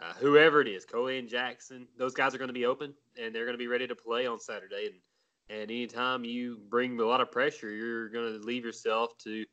uh, 0.00 0.12
whoever 0.18 0.60
it 0.60 0.68
is, 0.68 0.86
Koilan 0.86 1.28
Jackson, 1.28 1.86
those 1.96 2.14
guys 2.14 2.34
are 2.34 2.38
going 2.38 2.48
to 2.48 2.54
be 2.54 2.66
open 2.66 2.94
and 3.20 3.34
they're 3.34 3.44
going 3.44 3.54
to 3.54 3.58
be 3.58 3.66
ready 3.66 3.86
to 3.86 3.96
play 3.96 4.26
on 4.26 4.38
Saturday. 4.38 4.86
And 4.86 5.60
And 5.60 5.70
anytime 5.70 6.24
you 6.24 6.60
bring 6.68 6.98
a 7.00 7.04
lot 7.04 7.20
of 7.20 7.32
pressure, 7.32 7.70
you're 7.70 8.08
going 8.08 8.32
to 8.32 8.46
leave 8.46 8.64
yourself 8.64 9.16
to 9.24 9.44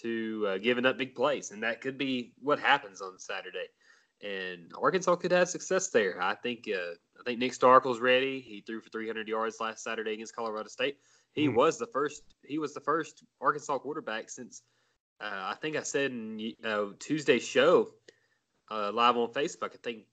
to 0.00 0.46
uh, 0.48 0.58
giving 0.58 0.86
up 0.86 0.96
big 0.96 1.14
plays, 1.14 1.50
and 1.50 1.62
that 1.62 1.82
could 1.82 1.98
be 1.98 2.32
what 2.40 2.58
happens 2.58 3.02
on 3.02 3.18
Saturday. 3.18 3.66
And 4.22 4.72
Arkansas 4.80 5.16
could 5.16 5.32
have 5.32 5.48
success 5.48 5.88
there. 5.88 6.22
I 6.22 6.34
think. 6.34 6.68
Uh, 6.68 6.94
I 7.20 7.24
think 7.24 7.38
Nick 7.38 7.52
Starkel's 7.52 8.00
ready. 8.00 8.40
He 8.40 8.62
threw 8.62 8.80
for 8.80 8.88
300 8.88 9.28
yards 9.28 9.60
last 9.60 9.84
Saturday 9.84 10.14
against 10.14 10.34
Colorado 10.34 10.68
State. 10.68 10.96
He 11.34 11.46
mm. 11.46 11.54
was 11.54 11.78
the 11.78 11.86
first. 11.86 12.22
He 12.44 12.58
was 12.58 12.72
the 12.72 12.80
first 12.80 13.22
Arkansas 13.40 13.78
quarterback 13.78 14.30
since 14.30 14.62
uh, 15.20 15.52
I 15.52 15.54
think 15.60 15.76
I 15.76 15.82
said 15.82 16.10
in 16.10 16.54
uh, 16.64 16.86
Tuesday's 16.98 17.46
show 17.46 17.90
uh, 18.72 18.90
live 18.92 19.16
on 19.16 19.28
Facebook. 19.28 19.74
I 19.74 19.78
think 19.82 20.04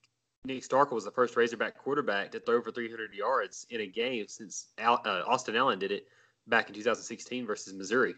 Nick 0.45 0.63
Starkel 0.63 0.93
was 0.93 1.05
the 1.05 1.11
first 1.11 1.35
Razorback 1.35 1.77
quarterback 1.77 2.31
to 2.31 2.39
throw 2.39 2.61
for 2.61 2.71
300 2.71 3.13
yards 3.13 3.65
in 3.69 3.81
a 3.81 3.87
game 3.87 4.27
since 4.27 4.67
Al, 4.77 5.01
uh, 5.05 5.23
Austin 5.27 5.55
Allen 5.55 5.79
did 5.79 5.91
it 5.91 6.07
back 6.47 6.67
in 6.67 6.75
2016 6.75 7.45
versus 7.45 7.73
Missouri. 7.73 8.15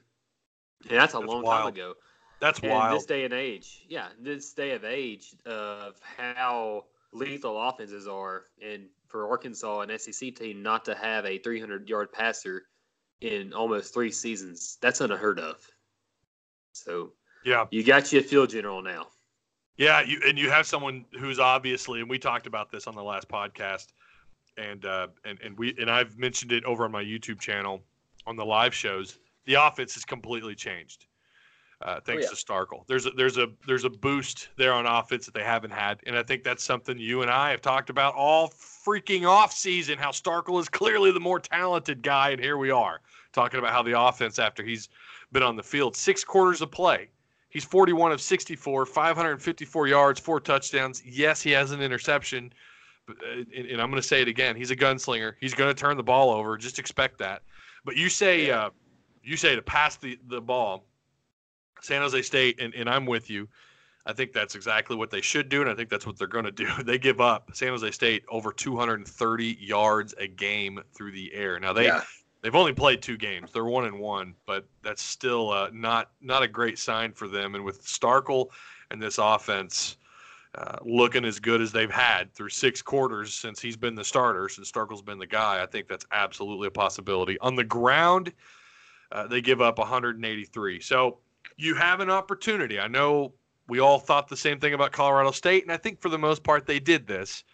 And 0.90 1.00
that's 1.00 1.14
a 1.14 1.18
that's 1.18 1.30
long 1.30 1.44
wild. 1.44 1.62
time 1.62 1.74
ago. 1.74 1.94
That's 2.40 2.60
and 2.60 2.72
wild. 2.72 2.98
This 2.98 3.06
day 3.06 3.24
and 3.24 3.34
age, 3.34 3.86
yeah, 3.88 4.08
this 4.20 4.54
day 4.54 4.72
of 4.72 4.84
age 4.84 5.36
of 5.46 6.00
how 6.18 6.86
lethal 7.14 7.62
offenses 7.70 8.08
are, 8.08 8.46
and 8.64 8.88
for 9.08 9.30
Arkansas, 9.30 9.82
an 9.82 10.00
SEC 10.00 10.36
team, 10.36 10.64
not 10.64 10.86
to 10.86 10.96
have 10.96 11.26
a 11.26 11.38
300 11.38 11.88
yard 11.88 12.12
passer 12.12 12.64
in 13.20 13.54
almost 13.54 13.94
three 13.94 14.12
seasons, 14.12 14.80
that's 14.82 15.02
unheard 15.02 15.40
of. 15.40 15.58
So, 16.74 17.12
yeah, 17.46 17.68
you 17.70 17.84
got 17.84 18.12
you 18.12 18.20
a 18.20 18.24
field 18.24 18.50
general 18.50 18.82
now. 18.82 19.08
Yeah, 19.78 20.02
you 20.02 20.20
and 20.26 20.38
you 20.38 20.50
have 20.50 20.66
someone 20.66 21.06
who's 21.20 21.40
obviously, 21.40 22.02
and 22.02 22.10
we 22.10 22.20
talked 22.20 22.48
about 22.48 22.72
this 22.72 22.88
on 22.88 22.96
the 22.96 23.04
last 23.04 23.28
podcast, 23.28 23.88
and 24.58 24.86
uh, 24.86 25.08
and 25.26 25.40
and 25.42 25.58
we 25.58 25.76
and 25.80 25.90
I've 25.90 26.18
mentioned 26.18 26.52
it 26.52 26.64
over 26.66 26.86
on 26.86 26.92
my 26.92 27.04
YouTube 27.04 27.40
channel 27.40 27.82
on 28.28 28.36
the 28.36 28.46
live 28.46 28.74
shows. 28.74 29.20
The 29.46 29.56
offense 29.56 29.94
has 29.96 30.06
completely 30.06 30.56
changed. 30.56 31.08
Uh, 31.82 32.00
thanks 32.02 32.28
oh, 32.28 32.30
yeah. 32.30 32.30
to 32.30 32.36
Starkel. 32.36 32.86
There's 32.88 33.08
a, 33.08 33.12
there's 33.12 33.38
a 33.38 33.48
there's 33.66 33.86
a 33.86 33.90
boost 33.90 34.50
there 34.56 34.74
on 34.74 34.86
offense 34.86 35.26
that 35.26 35.34
they 35.34 35.44
haven't 35.44 35.72
had, 35.72 36.00
and 36.06 36.16
I 36.16 36.22
think 36.22 36.44
that's 36.44 36.64
something 36.64 36.98
you 36.98 37.24
and 37.24 37.32
I 37.32 37.50
have 37.50 37.62
talked 37.62 37.90
about 37.90 38.14
all 38.14 38.50
freaking 38.50 39.28
off 39.28 39.52
season. 39.52 39.98
How 39.98 40.12
Starkel 40.12 40.60
is 40.60 40.70
clearly 40.70 41.12
the 41.12 41.20
more 41.20 41.40
talented 41.40 42.04
guy, 42.04 42.30
and 42.30 42.40
here 42.40 42.58
we 42.58 42.70
are 42.70 43.02
talking 43.34 43.60
about 43.60 43.72
how 43.72 43.82
the 43.82 44.00
offense 44.00 44.38
after 44.38 44.64
he's 44.64 44.90
been 45.32 45.44
on 45.44 45.56
the 45.56 45.64
field 45.64 45.96
six 45.96 46.24
quarters 46.24 46.62
of 46.62 46.70
play. 46.70 47.10
He's 47.52 47.66
41 47.66 48.14
of 48.14 48.22
64, 48.22 48.86
554 48.86 49.88
yards, 49.88 50.20
four 50.20 50.40
touchdowns. 50.40 51.04
Yes, 51.06 51.42
he 51.42 51.52
has 51.52 51.72
an 51.72 51.82
interception, 51.82 52.54
but, 53.06 53.18
uh, 53.18 53.44
and, 53.56 53.82
I'm 53.82 53.90
going 53.90 54.02
to 54.02 54.08
say 54.08 54.22
it 54.22 54.30
again. 54.30 54.56
He's 54.56 54.72
a 54.72 54.76
gunslinger. 54.76 55.34
He's 55.40 55.54
going 55.54 55.70
to 55.70 55.80
turn 55.80 55.98
the 55.98 56.04
ball 56.04 56.32
over. 56.32 56.58
Just 56.58 56.80
expect 56.80 57.20
that. 57.20 57.44
But 57.84 57.98
you 57.98 58.10
say 58.10 58.52
uh, 58.52 58.70
you 59.22 59.36
say 59.36 59.56
to 59.56 59.62
pass 59.62 59.98
the 59.98 60.18
the 60.28 60.40
ball 60.40 60.86
San 61.82 62.02
Jose 62.02 62.22
State, 62.22 62.62
and, 62.62 62.74
and 62.74 62.90
I'm 62.90 63.06
with 63.06 63.30
you. 63.30 63.48
I 64.06 64.14
think 64.14 64.34
that's 64.34 64.56
exactly 64.56 64.96
what 64.96 65.12
they 65.12 65.22
should 65.22 65.50
do, 65.50 65.62
and 65.62 65.70
I 65.70 65.76
think 65.76 65.90
that's 65.90 66.08
what 66.08 66.18
they're 66.18 66.28
going 66.28 66.46
to 66.46 66.52
do. 66.52 66.68
They 66.84 66.98
give 66.98 67.22
up 67.22 67.52
San 67.54 67.70
Jose 67.70 67.92
State 67.92 68.24
over 68.30 68.52
230 68.52 69.58
yards 69.60 70.16
a 70.18 70.28
game 70.28 70.80
through 70.94 71.12
the 71.12 71.34
air. 71.34 71.60
Now 71.60 71.74
they 71.74 71.86
yeah. 71.86 72.02
They've 72.42 72.56
only 72.56 72.74
played 72.74 73.02
two 73.02 73.18
games. 73.18 73.52
They're 73.52 73.66
one 73.66 73.86
and 73.86 74.00
one, 74.00 74.36
but 74.46 74.66
that's 74.82 75.02
still 75.02 75.52
uh, 75.52 75.70
not 75.74 76.12
not 76.22 76.44
a 76.44 76.48
great 76.48 76.80
sign 76.80 77.14
for 77.14 77.28
them. 77.28 77.56
And 77.56 77.64
with 77.64 77.86
Starkel 77.86 78.48
and 78.90 79.02
this 79.02 79.18
offense 79.18 79.98
uh, 80.56 80.78
looking 80.84 81.24
as 81.24 81.40
good 81.40 81.62
as 81.62 81.72
they've 81.72 81.92
had 81.92 82.34
through 82.34 82.50
six 82.50 82.82
quarters 82.82 83.34
since 83.34 83.62
he's 83.62 83.78
been 83.78 83.96
the 83.96 84.04
starter, 84.04 84.50
since 84.50 84.70
Starkel's 84.70 85.02
been 85.02 85.18
the 85.18 85.28
guy, 85.28 85.64
I 85.64 85.66
think 85.66 85.88
that's 85.88 86.06
absolutely 86.12 86.68
a 86.68 86.72
possibility. 86.72 87.40
On 87.40 87.56
the 87.56 87.64
ground, 87.64 88.34
uh, 89.14 89.28
they 89.28 89.42
give 89.42 89.62
up 89.62 89.78
183. 89.78 90.82
So 90.82 91.20
you 91.56 91.76
have 91.76 92.02
an 92.02 92.10
opportunity. 92.10 92.80
I 92.80 92.88
know 92.88 93.34
we 93.70 93.80
all 93.80 94.00
thought 94.00 94.28
the 94.28 94.36
same 94.36 94.60
thing 94.60 94.74
about 94.74 94.92
Colorado 94.92 95.32
State, 95.32 95.64
and 95.64 95.72
I 95.72 95.78
think 95.78 96.02
for 96.02 96.10
the 96.10 96.18
most 96.18 96.44
part 96.44 96.66
they 96.66 96.80
did 96.80 97.08
this. 97.08 97.46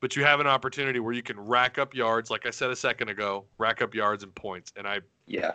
But 0.00 0.16
you 0.16 0.24
have 0.24 0.40
an 0.40 0.46
opportunity 0.46 0.98
where 0.98 1.12
you 1.12 1.22
can 1.22 1.38
rack 1.38 1.78
up 1.78 1.94
yards, 1.94 2.30
like 2.30 2.46
I 2.46 2.50
said 2.50 2.70
a 2.70 2.76
second 2.76 3.10
ago, 3.10 3.44
rack 3.58 3.82
up 3.82 3.94
yards 3.94 4.22
and 4.22 4.34
points. 4.34 4.72
And 4.76 4.86
I, 4.86 5.00
yeah, 5.26 5.52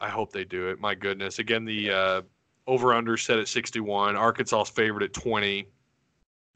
I 0.00 0.08
hope 0.08 0.32
they 0.32 0.44
do 0.44 0.68
it. 0.68 0.80
My 0.80 0.94
goodness. 0.94 1.38
Again, 1.38 1.64
the 1.64 1.90
uh, 1.90 2.22
over 2.66 2.94
under 2.94 3.16
set 3.16 3.38
at 3.38 3.48
61. 3.48 4.16
Arkansas's 4.16 4.70
favorite 4.70 5.04
at 5.04 5.12
20. 5.12 5.66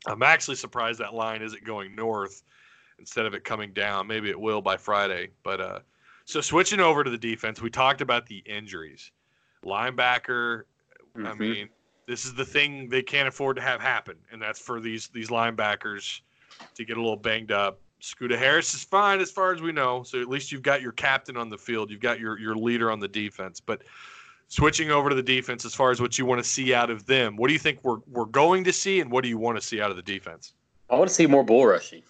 I'm 0.06 0.22
actually 0.22 0.56
surprised 0.56 1.00
that 1.00 1.14
line 1.14 1.42
isn't 1.42 1.64
going 1.64 1.94
north 1.94 2.42
instead 2.98 3.26
of 3.26 3.34
it 3.34 3.44
coming 3.44 3.72
down. 3.72 4.06
Maybe 4.06 4.30
it 4.30 4.40
will 4.40 4.62
by 4.62 4.76
Friday. 4.76 5.30
But 5.42 5.60
uh, 5.60 5.78
so 6.24 6.40
switching 6.40 6.80
over 6.80 7.04
to 7.04 7.10
the 7.10 7.18
defense, 7.18 7.60
we 7.60 7.68
talked 7.70 8.00
about 8.00 8.26
the 8.26 8.42
injuries. 8.46 9.10
Linebacker, 9.64 10.62
Mm-hmm. 11.16 11.26
I 11.26 11.34
mean, 11.34 11.68
this 12.06 12.24
is 12.24 12.34
the 12.34 12.44
thing 12.44 12.88
they 12.88 13.02
can't 13.02 13.28
afford 13.28 13.56
to 13.56 13.62
have 13.62 13.80
happen, 13.80 14.16
and 14.30 14.40
that's 14.40 14.60
for 14.60 14.80
these 14.80 15.08
these 15.08 15.28
linebackers 15.28 16.20
to 16.74 16.84
get 16.84 16.96
a 16.96 17.00
little 17.00 17.16
banged 17.16 17.52
up. 17.52 17.80
Scooter 18.00 18.36
Harris 18.36 18.74
is 18.74 18.84
fine 18.84 19.20
as 19.20 19.30
far 19.30 19.52
as 19.54 19.62
we 19.62 19.72
know, 19.72 20.02
so 20.02 20.20
at 20.20 20.28
least 20.28 20.52
you've 20.52 20.62
got 20.62 20.82
your 20.82 20.92
captain 20.92 21.36
on 21.36 21.48
the 21.48 21.58
field, 21.58 21.90
you've 21.90 22.00
got 22.00 22.20
your 22.20 22.38
your 22.38 22.54
leader 22.54 22.90
on 22.90 23.00
the 23.00 23.08
defense. 23.08 23.58
But 23.60 23.82
switching 24.48 24.90
over 24.90 25.08
to 25.08 25.14
the 25.14 25.22
defense, 25.22 25.64
as 25.64 25.74
far 25.74 25.90
as 25.90 26.00
what 26.00 26.18
you 26.18 26.26
want 26.26 26.42
to 26.42 26.48
see 26.48 26.74
out 26.74 26.90
of 26.90 27.06
them, 27.06 27.36
what 27.36 27.48
do 27.48 27.54
you 27.54 27.58
think 27.58 27.80
we're 27.82 27.98
we're 28.06 28.26
going 28.26 28.64
to 28.64 28.72
see, 28.72 29.00
and 29.00 29.10
what 29.10 29.22
do 29.22 29.28
you 29.28 29.38
want 29.38 29.56
to 29.58 29.66
see 29.66 29.80
out 29.80 29.90
of 29.90 29.96
the 29.96 30.02
defense? 30.02 30.52
I 30.90 30.96
want 30.96 31.08
to 31.08 31.14
see 31.14 31.26
more 31.26 31.42
bull 31.42 31.66
rushing. 31.66 32.02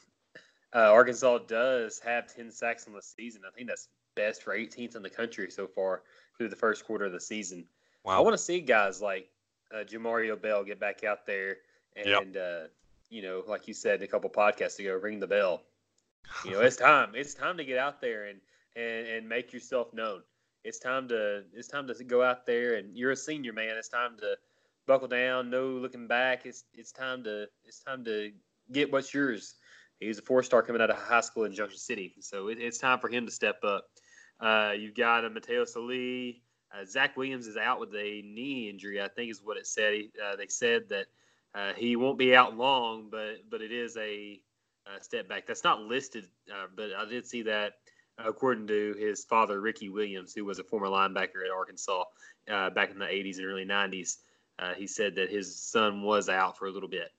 Uh, 0.75 0.91
Arkansas 0.93 1.39
does 1.47 1.99
have 2.01 2.33
10 2.35 2.51
sacks 2.51 2.87
on 2.87 2.93
the 2.93 3.01
season. 3.01 3.43
I 3.47 3.51
think 3.57 3.69
that's 3.69 3.89
best 4.15 4.43
for 4.43 4.55
18th 4.55 4.97
in 4.97 5.03
the 5.03 5.09
country 5.09 5.51
so 5.51 5.67
far 5.67 6.03
through 6.37 6.49
the 6.51 6.57
first 6.57 6.85
quarter 6.85 7.07
of 7.07 7.13
the 7.13 7.21
season. 7.21 7.65
Wow. 8.05 8.19
I 8.19 8.21
want 8.21 8.35
to 8.35 8.43
see 8.43 8.61
guys 8.61 9.01
like 9.01 9.31
uh, 9.75 9.85
Jamario 9.85 10.41
Bell 10.41 10.65
get 10.65 10.79
back 10.79 11.03
out 11.05 11.27
there 11.27 11.59
and, 11.97 12.07
yep. 12.07 12.37
uh, 12.37 12.67
you 13.11 13.23
know, 13.23 13.43
like 13.47 13.69
you 13.69 13.75
said 13.75 14.03
a 14.03 14.07
couple 14.07 14.31
podcasts 14.31 14.79
ago, 14.79 14.95
ring 14.95 15.21
the 15.21 15.27
bell. 15.27 15.63
You 16.45 16.53
know, 16.53 16.61
it's 16.63 16.77
time. 16.77 17.13
It's 17.15 17.35
time 17.35 17.57
to 17.57 17.65
get 17.65 17.79
out 17.79 18.01
there 18.01 18.27
and, 18.27 18.41
and, 18.75 19.07
and 19.07 19.29
make 19.29 19.53
yourself 19.53 19.93
known. 19.93 20.23
It's 20.65 20.79
time 20.79 21.07
to 21.09 21.45
it's 21.55 21.69
time 21.69 21.87
to 21.87 22.05
go 22.05 22.23
out 22.23 22.45
there 22.45 22.75
and 22.75 22.97
you're 22.97 23.13
a 23.13 23.17
senior 23.17 23.53
man. 23.53 23.77
It's 23.77 23.89
time 23.89 24.17
to 24.19 24.37
buckle 24.87 25.09
down, 25.09 25.49
no 25.49 25.69
looking 25.69 26.09
back. 26.09 26.45
It's 26.45 26.65
it's 26.75 26.91
time 26.91 27.23
to 27.25 27.47
it's 27.65 27.81
time 27.81 28.05
to 28.05 28.33
get 28.73 28.93
what's 28.93 29.15
yours. 29.15 29.55
He's 30.01 30.19
a 30.19 30.23
four 30.23 30.43
star 30.43 30.63
coming 30.63 30.83
out 30.83 30.91
of 30.91 30.99
high 30.99 31.21
school 31.21 31.45
in 31.45 31.53
Junction 31.53 31.79
City, 31.79 32.15
so 32.21 32.49
it, 32.49 32.59
it's 32.61 32.79
time 32.79 32.99
for 32.99 33.09
him 33.09 33.27
to 33.27 33.33
step 33.33 33.63
up. 33.65 33.87
Uh, 34.41 34.73
you've 34.77 34.95
got 34.95 35.25
a 35.25 35.31
Mataio 35.31 35.67
Soli, 35.67 36.43
uh, 36.75 36.85
Zach 36.85 37.17
Williams 37.17 37.47
is 37.47 37.57
out 37.57 37.81
with 37.81 37.95
a 37.95 38.23
knee 38.23 38.69
injury, 38.69 39.01
I 39.01 39.09
think 39.09 39.31
is 39.31 39.43
what 39.43 39.57
it 39.57 39.67
said. 39.67 39.95
He, 39.95 40.11
uh, 40.23 40.37
they 40.37 40.49
said 40.49 40.89
that 40.91 41.07
uh, 41.57 41.73
he 41.75 41.97
won't 41.97 42.19
be 42.19 42.35
out 42.35 42.57
long, 42.57 43.09
but 43.11 43.49
but 43.51 43.63
it 43.63 43.73
is 43.73 43.97
a, 43.97 44.41
a 44.87 45.03
step 45.03 45.29
back. 45.29 45.47
That's 45.47 45.65
not 45.65 45.81
listed, 45.81 46.27
uh, 46.51 46.67
but 46.77 46.91
I 46.97 47.09
did 47.09 47.27
see 47.27 47.43
that 47.43 47.75
according 48.19 48.67
to 48.67 48.95
his 48.99 49.25
father, 49.25 49.61
Ricky 49.61 49.89
Williams, 49.89 50.33
who 50.35 50.45
was 50.45 50.59
a 50.59 50.65
former 50.65 50.87
linebacker 50.87 51.45
at 51.45 51.53
Arkansas 51.55 52.05
uh, 52.51 52.71
back 52.71 52.91
in 52.91 52.99
the 52.99 53.05
80s 53.05 53.37
and 53.39 53.47
early 53.47 53.67
90s. 53.67 54.17
Uh, 54.59 54.73
he 54.73 54.87
said 54.87 55.17
that 55.17 55.31
his 55.31 55.61
son 55.61 56.03
was 56.03 56.31
out 56.31 56.57
for 56.57 56.67
a 56.67 56.71
little 56.71 56.89
bit. 56.89 57.11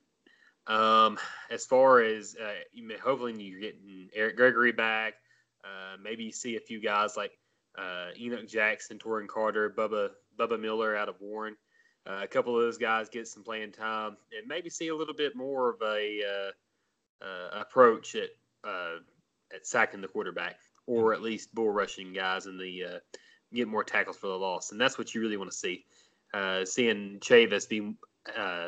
Um, 0.66 1.20
as 1.52 1.66
far 1.66 2.02
as 2.02 2.36
may, 2.76 2.98
hopefully 2.98 3.34
you're 3.42 3.60
getting 3.60 4.10
Eric 4.16 4.38
Gregory 4.38 4.72
back, 4.72 5.14
maybe 6.02 6.24
you 6.24 6.32
see 6.32 6.56
a 6.56 6.60
few 6.62 6.82
guys 6.82 7.16
like 7.16 7.32
uh, 7.78 8.10
Enoch 8.18 8.48
Jackson, 8.48 8.98
Taurean 8.98 9.28
Carter, 9.28 9.70
Bubba 9.70 10.10
Bubba 10.38 10.60
Miller 10.60 10.96
out 10.96 11.10
of 11.10 11.16
Warren. 11.22 11.56
Uh, 12.08 12.22
a 12.24 12.28
couple 12.28 12.56
of 12.56 12.62
those 12.62 12.78
guys 12.78 13.10
get 13.10 13.28
some 13.28 13.44
playing 13.44 13.72
time 13.72 14.16
and 14.38 14.48
maybe 14.48 14.70
see 14.70 14.88
a 14.88 14.96
little 14.96 15.14
bit 15.14 15.36
more 15.36 15.72
of 15.72 15.82
a 15.82 16.22
uh, 16.24 17.26
uh 17.26 17.60
approach 17.60 18.16
at 18.16 18.30
uh, 18.64 18.98
at 19.54 19.68
sacking 19.68 20.02
the 20.02 20.08
quarterback, 20.08 20.58
or 20.86 21.14
at 21.14 21.22
least 21.22 21.54
bull 21.54 21.70
rushing 21.70 22.14
guys 22.14 22.46
in 22.46 22.58
the 22.58 22.84
uh, 22.84 23.00
get 23.54 23.68
more 23.68 23.84
tackles 23.84 24.18
for 24.18 24.28
the 24.28 24.38
loss, 24.38 24.72
and 24.72 24.80
that's 24.80 24.98
what 24.98 25.14
you 25.14 25.22
really 25.22 25.38
want 25.38 25.52
to 25.52 25.58
see. 25.58 25.86
seeing 26.66 27.20
Chavis 27.20 27.68
be 27.68 27.94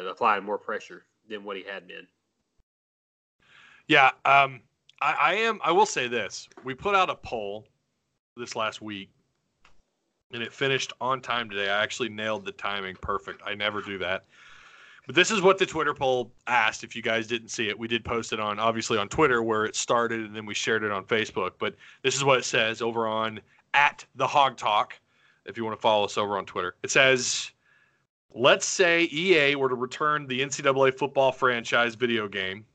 applying 0.07 0.43
more 0.43 0.57
pressure 0.57 1.05
than 1.29 1.43
what 1.43 1.55
he 1.55 1.63
had 1.63 1.87
been. 1.87 2.07
Yeah, 3.87 4.11
um, 4.25 4.61
I, 5.01 5.13
I 5.13 5.33
am. 5.35 5.59
I 5.63 5.71
will 5.71 5.85
say 5.85 6.07
this: 6.07 6.47
we 6.63 6.73
put 6.73 6.93
out 6.93 7.09
a 7.09 7.15
poll 7.15 7.65
this 8.35 8.55
last 8.55 8.81
week, 8.81 9.11
and 10.31 10.43
it 10.43 10.53
finished 10.53 10.93
on 11.01 11.21
time 11.21 11.49
today. 11.49 11.69
I 11.69 11.81
actually 11.81 12.09
nailed 12.09 12.45
the 12.45 12.51
timing 12.51 12.95
perfect. 13.01 13.41
I 13.45 13.55
never 13.55 13.81
do 13.81 13.97
that. 13.99 14.25
But 15.05 15.15
this 15.15 15.31
is 15.31 15.41
what 15.41 15.57
the 15.57 15.65
Twitter 15.65 15.93
poll 15.93 16.31
asked. 16.45 16.83
If 16.83 16.95
you 16.95 17.01
guys 17.01 17.25
didn't 17.25 17.49
see 17.49 17.67
it, 17.67 17.77
we 17.77 17.87
did 17.87 18.05
post 18.05 18.31
it 18.31 18.39
on 18.39 18.59
obviously 18.59 18.97
on 18.97 19.09
Twitter 19.09 19.41
where 19.41 19.65
it 19.65 19.75
started, 19.75 20.19
and 20.19 20.35
then 20.35 20.45
we 20.45 20.53
shared 20.53 20.83
it 20.83 20.91
on 20.91 21.03
Facebook. 21.05 21.53
But 21.57 21.75
this 22.03 22.15
is 22.15 22.23
what 22.23 22.37
it 22.37 22.45
says 22.45 22.81
over 22.81 23.07
on 23.07 23.39
at 23.73 24.05
the 24.15 24.27
Hawg 24.27 24.57
Talk. 24.57 24.99
If 25.45 25.57
you 25.57 25.65
want 25.65 25.75
to 25.75 25.81
follow 25.81 26.05
us 26.05 26.17
over 26.17 26.37
on 26.37 26.45
Twitter, 26.45 26.75
it 26.83 26.91
says, 26.91 27.49
"Let's 28.35 28.67
say 28.67 29.09
EA 29.11 29.55
were 29.55 29.69
to 29.69 29.73
return 29.73 30.27
the 30.27 30.41
NCAA 30.41 30.91
football 30.91 31.31
franchise 31.31 31.95
video 31.95 32.27
game. 32.27 32.65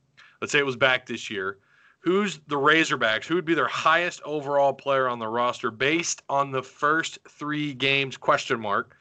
Let's 0.40 0.50
say 0.50 0.58
it 0.58 0.66
was 0.66 0.74
back 0.74 1.06
this 1.06 1.30
year. 1.30 1.58
Who's 2.04 2.40
the 2.48 2.56
Razorbacks? 2.56 3.24
Who 3.24 3.34
would 3.34 3.46
be 3.46 3.54
their 3.54 3.66
highest 3.66 4.20
overall 4.26 4.74
player 4.74 5.08
on 5.08 5.18
the 5.18 5.26
roster 5.26 5.70
based 5.70 6.22
on 6.28 6.50
the 6.50 6.62
first 6.62 7.18
three 7.26 7.72
games? 7.72 8.18
Question 8.18 8.60
mark. 8.60 8.94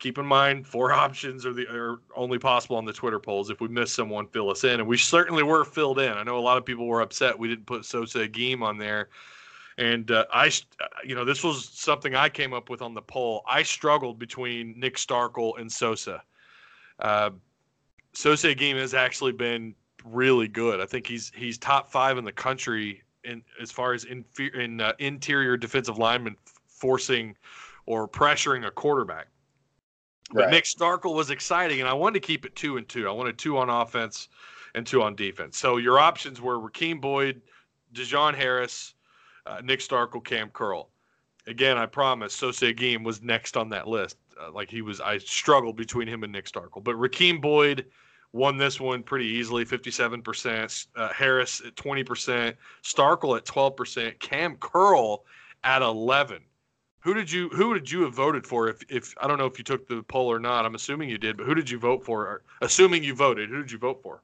Keep 0.00 0.18
in 0.18 0.26
mind, 0.26 0.66
four 0.66 0.92
options 1.06 1.46
are 1.46 1.52
the 1.52 1.68
are 1.68 2.00
only 2.16 2.40
possible 2.40 2.74
on 2.74 2.84
the 2.84 2.92
Twitter 2.92 3.20
polls. 3.20 3.50
If 3.50 3.60
we 3.60 3.68
miss 3.68 3.92
someone, 3.92 4.26
fill 4.26 4.50
us 4.50 4.64
in, 4.64 4.80
and 4.80 4.88
we 4.88 4.96
certainly 4.96 5.44
were 5.44 5.64
filled 5.64 6.00
in. 6.00 6.10
I 6.10 6.24
know 6.24 6.38
a 6.38 6.40
lot 6.40 6.58
of 6.58 6.64
people 6.64 6.88
were 6.88 7.02
upset 7.02 7.38
we 7.38 7.46
didn't 7.46 7.66
put 7.66 7.84
Sosa 7.84 8.22
Agim 8.22 8.64
on 8.64 8.78
there, 8.78 9.10
and 9.78 10.10
uh, 10.10 10.24
I, 10.32 10.50
you 11.06 11.14
know, 11.14 11.24
this 11.24 11.44
was 11.44 11.68
something 11.68 12.16
I 12.16 12.28
came 12.28 12.52
up 12.52 12.68
with 12.68 12.82
on 12.82 12.94
the 12.94 13.02
poll. 13.02 13.44
I 13.46 13.62
struggled 13.62 14.18
between 14.18 14.74
Nick 14.76 14.96
Starkel 14.96 15.56
and 15.60 15.70
Sosa. 15.70 16.20
Uh, 16.98 17.30
Sosa 18.12 18.48
Agim 18.48 18.76
has 18.76 18.92
actually 18.92 19.32
been 19.32 19.72
really 20.04 20.48
good. 20.48 20.80
I 20.80 20.86
think 20.86 21.06
he's 21.06 21.32
he's 21.34 21.58
top 21.58 21.90
five 21.90 22.18
in 22.18 22.24
the 22.24 22.32
country 22.32 23.02
in 23.24 23.42
as 23.60 23.70
far 23.70 23.92
as 23.92 24.04
in, 24.04 24.24
in 24.54 24.80
uh, 24.80 24.92
interior 24.98 25.56
defensive 25.56 25.98
linemen 25.98 26.36
forcing 26.66 27.36
or 27.86 28.08
pressuring 28.08 28.66
a 28.66 28.70
quarterback. 28.70 29.28
But 30.32 30.44
right. 30.44 30.50
Nick 30.50 30.64
Starkel 30.64 31.14
was 31.14 31.30
exciting, 31.30 31.80
and 31.80 31.88
I 31.88 31.92
wanted 31.92 32.22
to 32.22 32.26
keep 32.26 32.46
it 32.46 32.54
two 32.54 32.76
and 32.76 32.88
two. 32.88 33.08
I 33.08 33.12
wanted 33.12 33.36
two 33.36 33.58
on 33.58 33.68
offense 33.68 34.28
and 34.74 34.86
two 34.86 35.02
on 35.02 35.16
defense. 35.16 35.58
So 35.58 35.78
your 35.78 35.98
options 35.98 36.40
were 36.40 36.58
Rakeem 36.58 37.00
Boyd, 37.00 37.42
Dejon 37.92 38.34
Harris, 38.34 38.94
uh, 39.46 39.60
Nick 39.64 39.80
Starkel, 39.80 40.24
Cam 40.24 40.50
Curl. 40.50 40.88
Again, 41.46 41.76
I 41.78 41.86
promise 41.86 42.32
Sosa 42.32 42.68
Agim 42.68 43.02
was 43.02 43.22
next 43.22 43.56
on 43.56 43.70
that 43.70 43.88
list. 43.88 44.18
Uh, 44.40 44.52
like 44.52 44.70
he 44.70 44.82
was, 44.82 45.00
I 45.00 45.18
struggled 45.18 45.76
between 45.76 46.06
him 46.06 46.22
and 46.22 46.32
Nick 46.32 46.46
Starkel. 46.46 46.84
But 46.84 46.94
Rakeem 46.94 47.40
Boyd 47.40 47.86
won 48.32 48.56
this 48.56 48.80
one 48.80 49.02
pretty 49.02 49.26
easily 49.26 49.64
57%. 49.64 50.86
Uh, 50.96 51.12
Harris 51.12 51.60
at 51.66 51.74
20%. 51.74 52.54
Starkel 52.82 53.36
at 53.36 53.44
12%. 53.44 54.18
Cam 54.18 54.56
Curl 54.56 55.24
at 55.64 55.82
11 55.82 56.40
who 57.00 57.14
did 57.14 57.30
you 57.30 57.48
who 57.48 57.74
did 57.74 57.90
you 57.90 58.02
have 58.02 58.14
voted 58.14 58.46
for? 58.46 58.68
If 58.68 58.82
if 58.88 59.14
I 59.20 59.26
don't 59.26 59.38
know 59.38 59.46
if 59.46 59.58
you 59.58 59.64
took 59.64 59.88
the 59.88 60.02
poll 60.02 60.30
or 60.30 60.38
not, 60.38 60.64
I'm 60.64 60.74
assuming 60.74 61.08
you 61.08 61.18
did. 61.18 61.36
But 61.36 61.46
who 61.46 61.54
did 61.54 61.68
you 61.68 61.78
vote 61.78 62.04
for? 62.04 62.42
Assuming 62.60 63.02
you 63.02 63.14
voted, 63.14 63.48
who 63.48 63.58
did 63.58 63.72
you 63.72 63.78
vote 63.78 64.02
for? 64.02 64.22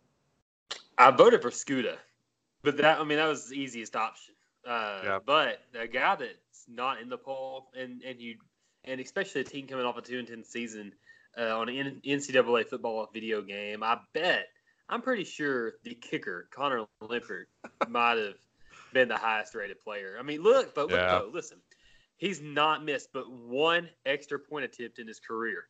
I 0.99 1.11
voted 1.11 1.43
for 1.43 1.51
Scoota, 1.51 1.97
but 2.63 2.77
that 2.79 3.01
I 3.01 3.05
mean 3.05 3.19
that 3.19 3.27
was 3.27 3.49
the 3.49 3.57
easiest 3.57 3.97
option. 3.97 4.35
Uh, 4.67 5.01
yeah. 5.05 5.19
But 5.25 5.63
the 5.73 5.87
guy 5.87 6.17
that's 6.17 6.67
not 6.69 7.01
in 7.01 7.09
the 7.09 7.19
poll, 7.19 7.69
and 7.79 8.03
and 8.03 8.21
you, 8.21 8.37
and 8.85 9.01
especially 9.01 9.41
a 9.41 9.45
team 9.45 9.67
coming 9.67 9.87
off 9.87 9.97
a 9.97 10.03
two 10.03 10.19
and 10.19 10.29
ten 10.29 10.45
season 10.45 10.93
uh, 11.39 11.59
on 11.59 11.69
an 11.69 12.01
NCAA 12.05 12.67
football 12.67 13.09
video 13.13 13.43
game, 13.43 13.83
I 13.83 13.99
bet 14.15 14.47
I'm 14.89 15.03
pretty 15.03 15.25
sure 15.25 15.75
the 15.85 15.95
kicker 15.95 16.49
Connor 16.53 16.85
Limpert 17.03 17.47
might 17.89 18.19
have 18.19 18.35
been 18.93 19.09
the 19.09 19.17
highest 19.17 19.55
rated 19.55 19.81
player. 19.81 20.17
I 20.19 20.23
mean, 20.23 20.43
look, 20.43 20.75
but 20.75 20.89
look, 20.89 21.01
yeah. 21.01 21.19
though, 21.19 21.31
listen 21.33 21.59
He's 22.17 22.41
not 22.41 22.85
missed 22.85 23.11
but 23.13 23.31
one 23.31 23.89
extra 24.07 24.39
point 24.39 24.65
attempt 24.65 24.99
in 24.99 25.07
his 25.07 25.21
career. 25.21 25.69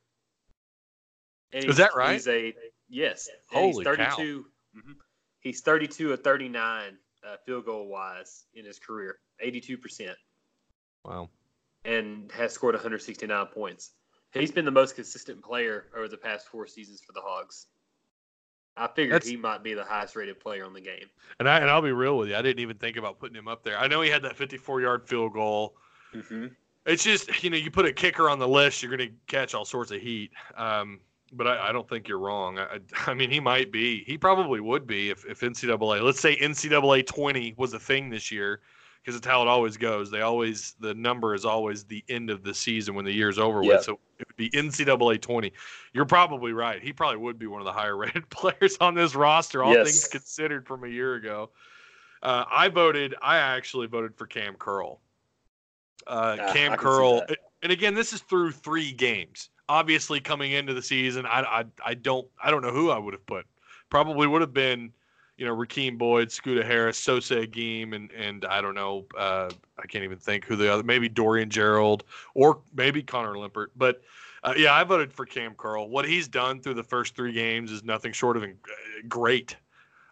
And 1.52 1.64
Is 1.64 1.76
that 1.76 1.94
right? 1.96 2.14
He's 2.14 2.28
a 2.28 2.54
yes. 2.88 3.28
Holy 3.50 3.72
he's 3.72 3.84
32, 3.84 4.04
cow! 4.06 4.78
Mm-hmm, 4.78 4.92
he's 5.40 5.60
32 5.60 6.12
of 6.12 6.20
39 6.22 6.98
uh, 7.24 7.36
field 7.44 7.64
goal 7.64 7.88
wise 7.88 8.44
in 8.54 8.64
his 8.64 8.78
career, 8.78 9.18
82 9.40 9.78
percent. 9.78 10.16
Wow. 11.04 11.30
And 11.84 12.30
has 12.32 12.52
scored 12.52 12.74
169 12.74 13.46
points. 13.46 13.92
He's 14.32 14.52
been 14.52 14.64
the 14.64 14.70
most 14.70 14.94
consistent 14.94 15.42
player 15.42 15.86
over 15.96 16.08
the 16.08 16.16
past 16.16 16.48
four 16.48 16.66
seasons 16.66 17.00
for 17.00 17.12
the 17.12 17.20
Hogs. 17.20 17.66
I 18.76 18.86
figured 18.88 19.14
That's, 19.14 19.26
he 19.26 19.36
might 19.36 19.62
be 19.62 19.72
the 19.72 19.84
highest 19.84 20.16
rated 20.16 20.38
player 20.38 20.64
on 20.64 20.74
the 20.74 20.80
game. 20.80 21.06
And 21.40 21.48
I 21.48 21.58
and 21.60 21.70
I'll 21.70 21.82
be 21.82 21.92
real 21.92 22.18
with 22.18 22.28
you, 22.28 22.36
I 22.36 22.42
didn't 22.42 22.60
even 22.60 22.76
think 22.76 22.96
about 22.96 23.18
putting 23.18 23.36
him 23.36 23.48
up 23.48 23.62
there. 23.64 23.78
I 23.78 23.86
know 23.86 24.02
he 24.02 24.10
had 24.10 24.22
that 24.22 24.36
54 24.36 24.80
yard 24.82 25.08
field 25.08 25.32
goal. 25.32 25.76
Mm-hmm. 26.14 26.48
It's 26.84 27.02
just 27.02 27.42
you 27.42 27.50
know 27.50 27.56
you 27.56 27.70
put 27.70 27.86
a 27.86 27.92
kicker 27.92 28.28
on 28.28 28.38
the 28.38 28.48
list, 28.48 28.82
you're 28.82 28.94
going 28.94 29.08
to 29.08 29.14
catch 29.26 29.54
all 29.54 29.64
sorts 29.64 29.90
of 29.90 30.00
heat. 30.00 30.30
Um, 30.56 31.00
but 31.32 31.46
I, 31.46 31.68
I, 31.68 31.72
don't 31.72 31.88
think 31.88 32.06
you're 32.06 32.18
wrong. 32.18 32.58
I, 32.58 32.78
I, 33.06 33.14
mean, 33.14 33.30
he 33.30 33.40
might 33.40 33.72
be. 33.72 34.04
He 34.04 34.16
probably 34.16 34.60
would 34.60 34.86
be 34.86 35.10
if, 35.10 35.24
if 35.26 35.40
NCAA, 35.40 36.02
let's 36.02 36.20
say 36.20 36.36
NCAA 36.36 37.06
20 37.06 37.54
was 37.56 37.74
a 37.74 37.80
thing 37.80 38.10
this 38.10 38.30
year, 38.30 38.60
because 39.02 39.16
it's 39.16 39.26
how 39.26 39.42
it 39.42 39.48
always 39.48 39.76
goes. 39.76 40.10
They 40.10 40.20
always, 40.20 40.76
the 40.78 40.94
number 40.94 41.34
is 41.34 41.44
always 41.44 41.84
the 41.84 42.04
end 42.08 42.30
of 42.30 42.44
the 42.44 42.54
season 42.54 42.94
when 42.94 43.04
the 43.04 43.12
year's 43.12 43.38
over 43.38 43.60
with. 43.60 43.82
So 43.82 43.98
it 44.18 44.26
would 44.26 44.36
be 44.36 44.50
NCAA 44.50 45.20
20. 45.20 45.52
You're 45.92 46.04
probably 46.04 46.52
right. 46.52 46.82
He 46.82 46.92
probably 46.92 47.18
would 47.18 47.38
be 47.38 47.46
one 47.46 47.60
of 47.60 47.64
the 47.64 47.72
higher 47.72 47.96
rated 47.96 48.28
players 48.30 48.76
on 48.80 48.94
this 48.94 49.14
roster, 49.14 49.62
all 49.62 49.72
yes. 49.72 49.86
things 49.86 50.08
considered 50.08 50.66
from 50.66 50.84
a 50.84 50.88
year 50.88 51.14
ago. 51.14 51.50
Uh, 52.22 52.44
I 52.50 52.68
voted, 52.68 53.14
I 53.22 53.36
actually 53.38 53.86
voted 53.86 54.16
for 54.16 54.26
Cam 54.26 54.54
Curl 54.54 55.00
uh, 56.06 56.36
yeah, 56.38 56.52
Cam 56.52 56.76
Curl. 56.76 57.24
And 57.62 57.72
again, 57.72 57.94
this 57.94 58.12
is 58.12 58.20
through 58.22 58.52
three 58.52 58.92
games. 58.92 59.50
Obviously, 59.68 60.20
coming 60.20 60.52
into 60.52 60.74
the 60.74 60.82
season, 60.82 61.26
I, 61.26 61.40
I, 61.40 61.64
I 61.84 61.94
don't 61.94 62.26
I 62.42 62.50
don't 62.50 62.62
know 62.62 62.70
who 62.70 62.90
I 62.90 62.98
would 62.98 63.14
have 63.14 63.26
put. 63.26 63.46
Probably 63.90 64.26
would 64.26 64.40
have 64.40 64.54
been, 64.54 64.92
you 65.36 65.44
know, 65.44 65.54
Rakeem 65.54 65.98
Boyd, 65.98 66.32
Scooter 66.32 66.64
Harris, 66.64 66.98
Sosa 66.98 67.40
Agim, 67.40 67.92
and 67.92 68.10
and 68.12 68.44
I 68.46 68.60
don't 68.60 68.74
know. 68.74 69.04
Uh, 69.16 69.50
I 69.78 69.86
can't 69.86 70.04
even 70.04 70.18
think 70.18 70.44
who 70.44 70.56
the 70.56 70.72
other. 70.72 70.82
Maybe 70.82 71.08
Dorian 71.08 71.50
Gerald 71.50 72.04
or 72.34 72.60
maybe 72.74 73.02
Connor 73.02 73.34
Limpert. 73.34 73.68
But 73.76 74.02
uh, 74.42 74.54
yeah, 74.56 74.74
I 74.74 74.84
voted 74.84 75.12
for 75.12 75.26
Cam 75.26 75.54
Curl. 75.54 75.88
What 75.88 76.06
he's 76.06 76.28
done 76.28 76.60
through 76.60 76.74
the 76.74 76.82
first 76.82 77.14
three 77.14 77.32
games 77.32 77.70
is 77.70 77.84
nothing 77.84 78.12
short 78.12 78.36
of 78.36 78.44
in- 78.44 78.56
great. 79.08 79.56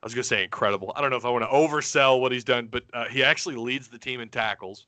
I 0.03 0.07
was 0.07 0.13
gonna 0.13 0.25
say 0.25 0.45
incredible. 0.45 0.93
I 0.95 1.01
don't 1.01 1.11
know 1.11 1.17
if 1.17 1.25
I 1.25 1.31
want 1.31 1.45
to 1.45 1.49
oversell 1.49 2.21
what 2.21 2.31
he's 2.31 2.45
done, 2.45 2.67
but 2.67 2.85
uh, 2.93 3.07
he 3.07 3.25
actually 3.25 3.57
leads 3.57 3.89
the 3.89 3.99
team 3.99 4.21
in 4.21 4.29
tackles. 4.29 4.87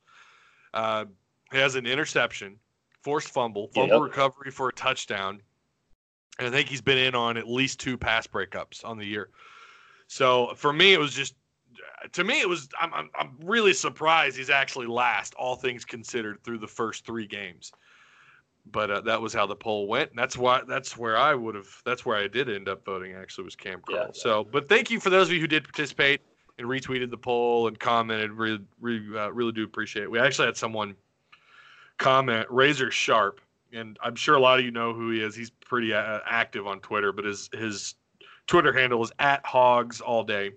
Uh, 0.75 1.07
he 1.51 1.59
has 1.59 1.75
an 1.75 1.87
interception, 1.87 2.59
forced 3.01 3.31
fumble, 3.31 3.68
fumble 3.68 3.96
yep. 3.96 4.03
recovery 4.03 4.51
for 4.51 4.68
a 4.68 4.72
touchdown. 4.72 5.40
And 6.38 6.46
I 6.46 6.51
think 6.51 6.68
he's 6.68 6.83
been 6.83 6.99
in 6.99 7.14
on 7.14 7.38
at 7.38 7.49
least 7.49 7.81
two 7.81 7.96
pass 7.96 8.27
breakups 8.27 8.85
on 8.85 8.99
the 8.99 9.07
year. 9.07 9.31
So 10.09 10.55
for 10.55 10.73
me, 10.73 10.92
it 10.92 10.99
was 10.99 11.12
just 11.12 11.35
to 12.12 12.25
me 12.25 12.40
it 12.40 12.49
was 12.49 12.69
I'm, 12.81 12.92
I'm, 12.95 13.11
I'm 13.19 13.37
really 13.42 13.73
surprised 13.73 14.37
he's 14.37 14.51
actually 14.51 14.87
last 14.87 15.35
all 15.35 15.57
things 15.57 15.85
considered 15.85 16.42
through 16.45 16.59
the 16.59 16.66
first 16.69 17.05
three 17.05 17.27
games 17.27 17.73
but 18.71 18.90
uh, 18.90 19.01
that 19.01 19.21
was 19.21 19.33
how 19.33 19.47
the 19.47 19.57
poll 19.57 19.88
went 19.88 20.11
and 20.11 20.19
that's 20.19 20.37
why 20.37 20.61
that's 20.69 20.97
where 20.97 21.16
i 21.16 21.35
would 21.35 21.55
have 21.55 21.83
that's 21.85 22.05
where 22.07 22.16
i 22.16 22.29
did 22.29 22.49
end 22.49 22.69
up 22.69 22.85
voting 22.85 23.14
actually 23.14 23.45
was 23.45 23.57
cam 23.57 23.81
Curl. 23.81 23.97
Yeah, 23.97 24.07
so 24.12 24.45
but 24.45 24.69
thank 24.69 24.90
you 24.90 25.01
for 25.01 25.11
those 25.11 25.29
of 25.29 25.35
you 25.35 25.40
who 25.40 25.49
did 25.49 25.64
participate 25.64 26.21
and 26.59 26.66
retweeted 26.66 27.11
the 27.11 27.16
poll 27.16 27.69
and 27.69 27.79
commented. 27.79 28.33
Really, 28.33 28.61
really, 28.81 29.19
uh, 29.19 29.31
really 29.31 29.53
do 29.53 29.64
appreciate 29.64 30.05
it. 30.05 30.11
We 30.11 30.19
actually 30.19 30.47
had 30.47 30.57
someone 30.57 30.95
comment 31.99 32.47
Razor 32.51 32.90
Sharp, 32.90 33.40
and 33.73 33.99
I'm 34.03 34.14
sure 34.14 34.35
a 34.35 34.40
lot 34.40 34.59
of 34.59 34.64
you 34.64 34.71
know 34.71 34.92
who 34.92 35.11
he 35.11 35.21
is. 35.21 35.35
He's 35.35 35.51
pretty 35.51 35.92
uh, 35.92 36.21
active 36.27 36.66
on 36.66 36.81
Twitter, 36.81 37.12
but 37.12 37.25
his 37.25 37.51
his 37.53 37.95
Twitter 38.46 38.72
handle 38.72 39.02
is 39.02 39.12
at 39.18 39.44
Hogs 39.44 40.00
all 40.00 40.24
day. 40.24 40.52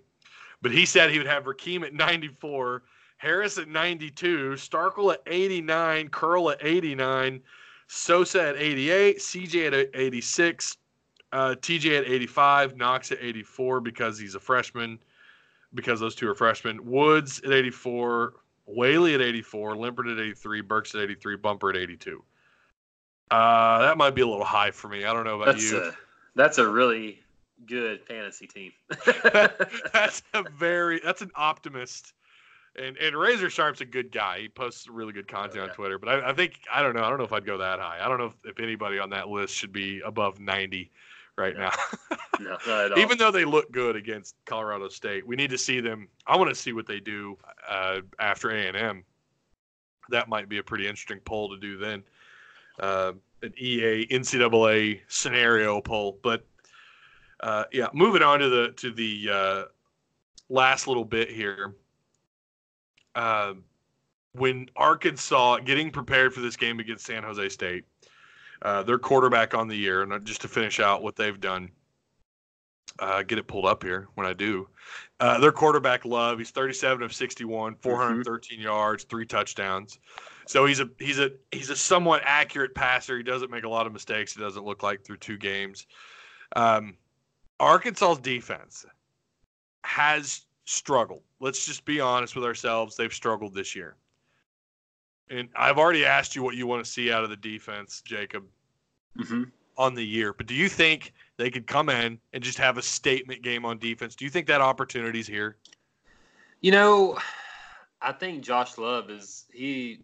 But 0.61 0.71
he 0.71 0.85
said 0.85 1.09
he 1.09 1.17
would 1.17 1.27
have 1.27 1.45
Rakeem 1.45 1.83
at 1.83 1.93
94, 1.93 2.83
Harris 3.17 3.57
at 3.57 3.67
92, 3.67 4.51
Starkel 4.55 5.13
at 5.13 5.21
89, 5.25 6.09
Curl 6.09 6.51
at 6.51 6.57
89, 6.61 7.41
Sosa 7.87 8.49
at 8.49 8.57
88, 8.57 9.19
CJ 9.19 9.67
at 9.67 9.89
86, 9.93 10.77
uh, 11.31 11.55
TJ 11.59 11.99
at 11.99 12.07
85, 12.07 12.77
Knox 12.77 13.11
at 13.11 13.19
84 13.21 13.81
because 13.81 14.19
he's 14.19 14.35
a 14.35 14.39
freshman, 14.39 14.99
because 15.73 15.99
those 15.99 16.15
two 16.15 16.27
are 16.29 16.35
freshmen. 16.35 16.85
Woods 16.85 17.41
at 17.45 17.51
84, 17.51 18.33
Whaley 18.65 19.15
at 19.15 19.21
84, 19.21 19.75
Limpert 19.75 20.11
at 20.11 20.19
83, 20.19 20.61
Burks 20.61 20.95
at 20.95 21.01
83, 21.01 21.37
Bumper 21.37 21.69
at 21.69 21.77
82. 21.77 22.23
Uh, 23.31 23.81
that 23.81 23.97
might 23.97 24.15
be 24.15 24.21
a 24.21 24.27
little 24.27 24.43
high 24.43 24.71
for 24.71 24.87
me. 24.87 25.05
I 25.05 25.13
don't 25.13 25.23
know 25.23 25.35
about 25.41 25.53
that's 25.53 25.71
you. 25.71 25.77
A, 25.77 25.91
that's 26.35 26.57
a 26.57 26.67
really 26.67 27.21
good 27.65 28.01
fantasy 28.07 28.47
team. 28.47 28.71
that's 29.93 30.23
a 30.33 30.43
very 30.57 30.99
that's 31.03 31.21
an 31.21 31.31
optimist. 31.35 32.13
And 32.75 32.97
and 32.97 33.15
Razor 33.15 33.49
Sharp's 33.49 33.81
a 33.81 33.85
good 33.85 34.11
guy. 34.11 34.39
He 34.41 34.49
posts 34.49 34.87
really 34.87 35.13
good 35.13 35.27
content 35.27 35.69
on 35.69 35.75
Twitter. 35.75 35.97
But 35.97 36.09
I, 36.09 36.29
I, 36.29 36.33
think 36.33 36.59
I 36.71 36.81
don't 36.81 36.95
know. 36.95 37.03
I 37.03 37.09
don't 37.09 37.17
know 37.17 37.25
if 37.25 37.33
I'd 37.33 37.45
go 37.45 37.57
that 37.57 37.79
high. 37.79 37.99
I 38.01 38.07
don't 38.07 38.19
know 38.19 38.27
if, 38.27 38.35
if 38.45 38.59
anybody 38.59 38.99
on 38.99 39.09
that 39.09 39.27
list 39.27 39.55
should 39.55 39.73
be 39.73 40.01
above 40.05 40.39
90 40.39 40.91
right 41.39 41.57
now. 41.57 41.71
no, 42.39 42.89
Even 42.97 43.17
though 43.17 43.31
they 43.31 43.45
look 43.45 43.71
good 43.71 43.95
against 43.95 44.35
Colorado 44.45 44.89
State, 44.89 45.25
we 45.25 45.35
need 45.35 45.49
to 45.49 45.57
see 45.57 45.79
them. 45.79 46.07
I 46.27 46.37
want 46.37 46.49
to 46.49 46.55
see 46.55 46.73
what 46.73 46.85
they 46.85 46.99
do 46.99 47.37
uh, 47.67 48.01
after 48.19 48.51
A 48.51 48.67
and 48.67 48.77
M. 48.77 49.03
That 50.09 50.27
might 50.27 50.49
be 50.49 50.57
a 50.57 50.63
pretty 50.63 50.85
interesting 50.85 51.19
poll 51.19 51.49
to 51.49 51.57
do 51.57 51.77
then. 51.77 52.03
Uh, 52.79 53.13
an 53.41 53.53
EA 53.57 54.05
NCAA 54.07 54.99
scenario 55.07 55.81
poll, 55.81 56.19
but 56.21 56.45
uh, 57.41 57.65
yeah, 57.71 57.87
moving 57.93 58.21
on 58.21 58.39
to 58.39 58.49
the 58.49 58.71
to 58.77 58.91
the 58.91 59.29
uh, 59.31 59.63
last 60.49 60.87
little 60.87 61.05
bit 61.05 61.29
here. 61.29 61.75
Uh, 63.15 63.53
when 64.33 64.69
Arkansas 64.75 65.59
getting 65.59 65.91
prepared 65.91 66.33
for 66.33 66.41
this 66.41 66.55
game 66.55 66.79
against 66.79 67.05
San 67.05 67.23
Jose 67.23 67.49
State, 67.49 67.85
uh, 68.61 68.83
their 68.83 68.99
quarterback 68.99 69.53
on 69.53 69.67
the 69.67 69.75
year, 69.75 70.03
and 70.03 70.25
just 70.25 70.41
to 70.41 70.47
finish 70.47 70.79
out 70.79 71.01
what 71.03 71.15
they've 71.15 71.39
done. 71.39 71.71
uh, 72.99 73.23
get 73.23 73.37
it 73.37 73.47
pulled 73.47 73.65
up 73.65 73.83
here 73.83 74.07
when 74.15 74.27
I 74.27 74.33
do. 74.33 74.67
Uh, 75.19 75.39
their 75.39 75.51
quarterback 75.51 76.05
Love, 76.05 76.39
he's 76.39 76.51
37 76.51 77.03
of 77.03 77.13
61, 77.13 77.75
413 77.75 78.59
yards, 78.59 79.03
three 79.03 79.25
touchdowns. 79.25 79.99
So 80.47 80.65
he's 80.65 80.79
a 80.79 80.89
he's 80.99 81.19
a 81.19 81.31
he's 81.51 81.69
a 81.69 81.75
somewhat 81.75 82.21
accurate 82.25 82.73
passer. 82.73 83.17
He 83.17 83.23
doesn't 83.23 83.51
make 83.51 83.65
a 83.65 83.69
lot 83.69 83.85
of 83.85 83.93
mistakes. 83.93 84.35
It 84.35 84.39
doesn't 84.39 84.65
look 84.65 84.81
like 84.83 85.03
through 85.03 85.17
two 85.17 85.37
games. 85.37 85.85
Um, 86.55 86.95
Arkansas's 87.59 88.19
defense 88.19 88.85
has 89.83 90.41
struggled. 90.65 91.21
Let's 91.39 91.65
just 91.65 91.85
be 91.85 91.99
honest 91.99 92.35
with 92.35 92.45
ourselves. 92.45 92.95
They've 92.95 93.13
struggled 93.13 93.53
this 93.53 93.75
year. 93.75 93.95
And 95.29 95.49
I've 95.55 95.77
already 95.77 96.05
asked 96.05 96.35
you 96.35 96.43
what 96.43 96.55
you 96.55 96.65
want 96.67 96.83
to 96.83 96.89
see 96.89 97.11
out 97.11 97.23
of 97.23 97.29
the 97.29 97.37
defense, 97.37 98.01
Jacob, 98.05 98.43
Mm-hmm. 99.19 99.43
on 99.77 99.95
the 99.95 100.05
year. 100.05 100.33
But 100.33 100.45
do 100.45 100.53
you 100.53 100.69
think 100.69 101.13
they 101.37 101.49
could 101.49 101.67
come 101.67 101.89
in 101.89 102.19
and 102.31 102.43
just 102.43 102.57
have 102.57 102.77
a 102.77 102.81
statement 102.81 103.41
game 103.41 103.65
on 103.65 103.77
defense? 103.79 104.15
Do 104.15 104.23
you 104.23 104.31
think 104.31 104.47
that 104.47 104.61
opportunity's 104.61 105.27
here? 105.27 105.57
You 106.61 106.71
know, 106.71 107.17
I 108.01 108.13
think 108.13 108.43
Josh 108.43 108.77
Love 108.77 109.09
is 109.09 109.45
he 109.51 109.99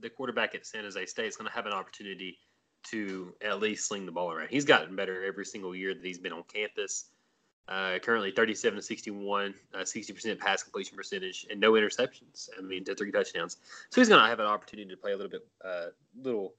the 0.00 0.10
quarterback 0.10 0.54
at 0.54 0.66
San 0.66 0.84
Jose 0.84 1.04
State 1.06 1.26
is 1.26 1.36
going 1.36 1.48
to 1.48 1.54
have 1.54 1.66
an 1.66 1.72
opportunity 1.72 2.38
to 2.84 3.34
at 3.42 3.60
least 3.60 3.86
sling 3.86 4.06
the 4.06 4.12
ball 4.12 4.32
around. 4.32 4.48
He's 4.50 4.64
gotten 4.64 4.96
better 4.96 5.24
every 5.24 5.44
single 5.44 5.74
year 5.74 5.94
that 5.94 6.04
he's 6.04 6.18
been 6.18 6.32
on 6.32 6.44
campus. 6.52 7.06
Uh, 7.68 8.00
currently 8.00 8.32
37 8.32 8.76
to 8.76 8.82
61, 8.82 9.54
uh, 9.74 9.78
60% 9.78 10.38
pass 10.38 10.62
completion 10.62 10.96
percentage, 10.96 11.46
and 11.50 11.60
no 11.60 11.72
interceptions. 11.72 12.48
I 12.58 12.62
mean, 12.62 12.84
to 12.84 12.96
three 12.96 13.12
touchdowns. 13.12 13.58
So 13.90 14.00
he's 14.00 14.08
going 14.08 14.20
to 14.20 14.28
have 14.28 14.40
an 14.40 14.46
opportunity 14.46 14.90
to 14.90 14.96
play 14.96 15.12
a 15.12 15.16
little 15.16 15.30
bit, 15.30 15.46
uh, 15.64 15.86
little, 16.20 16.54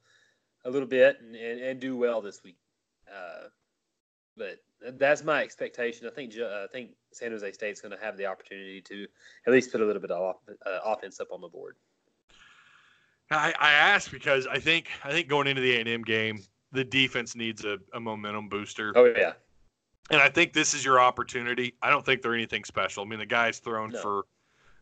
a 0.64 0.70
little 0.70 0.88
bit, 0.88 1.18
and, 1.20 1.36
and, 1.36 1.60
and 1.60 1.80
do 1.82 1.98
well 1.98 2.22
this 2.22 2.42
week. 2.44 2.56
Uh, 3.14 3.50
but 4.38 4.60
that's 4.98 5.24
my 5.24 5.44
expectation. 5.44 6.08
I 6.08 6.12
think 6.12 6.32
Jo- 6.32 6.64
I 6.64 6.72
think 6.72 6.92
San 7.12 7.32
Jose 7.32 7.52
State's 7.52 7.82
going 7.82 7.96
to 7.96 8.04
have 8.04 8.16
the 8.16 8.26
opportunity 8.26 8.82
to 8.82 9.06
at 9.46 9.54
least 9.54 9.72
put 9.72 9.82
a 9.82 9.86
little 9.86 10.02
bit 10.02 10.12
of 10.12 10.36
uh, 10.66 10.80
offense 10.86 11.20
up 11.20 11.28
on 11.32 11.42
the 11.42 11.50
board. 11.50 11.76
I, 13.32 13.54
I 13.60 13.72
ask 13.74 14.12
because 14.12 14.48
I 14.48 14.60
think 14.60 14.88
I 15.04 15.12
think 15.12 15.28
going 15.28 15.48
into 15.48 15.62
the 15.62 15.76
A&M 15.78 16.02
game, 16.04 16.42
the 16.72 16.84
defense 16.84 17.36
needs 17.36 17.64
a, 17.66 17.78
a 17.94 18.00
momentum 18.00 18.50
booster. 18.50 18.94
Oh 18.96 19.06
yeah, 19.06 19.34
And 20.10 20.22
I 20.22 20.30
think 20.30 20.54
this 20.54 20.74
is 20.74 20.84
your 20.86 21.00
opportunity. 21.00 21.74
I 21.82 21.90
don't 21.90 22.06
think 22.06 22.22
they're 22.22 22.34
anything 22.36 22.64
special. 22.64 23.04
I 23.04 23.08
mean, 23.08 23.20
the 23.20 23.26
guy's 23.26 23.60
thrown 23.60 23.92
No. 23.92 24.02
for, 24.02 24.24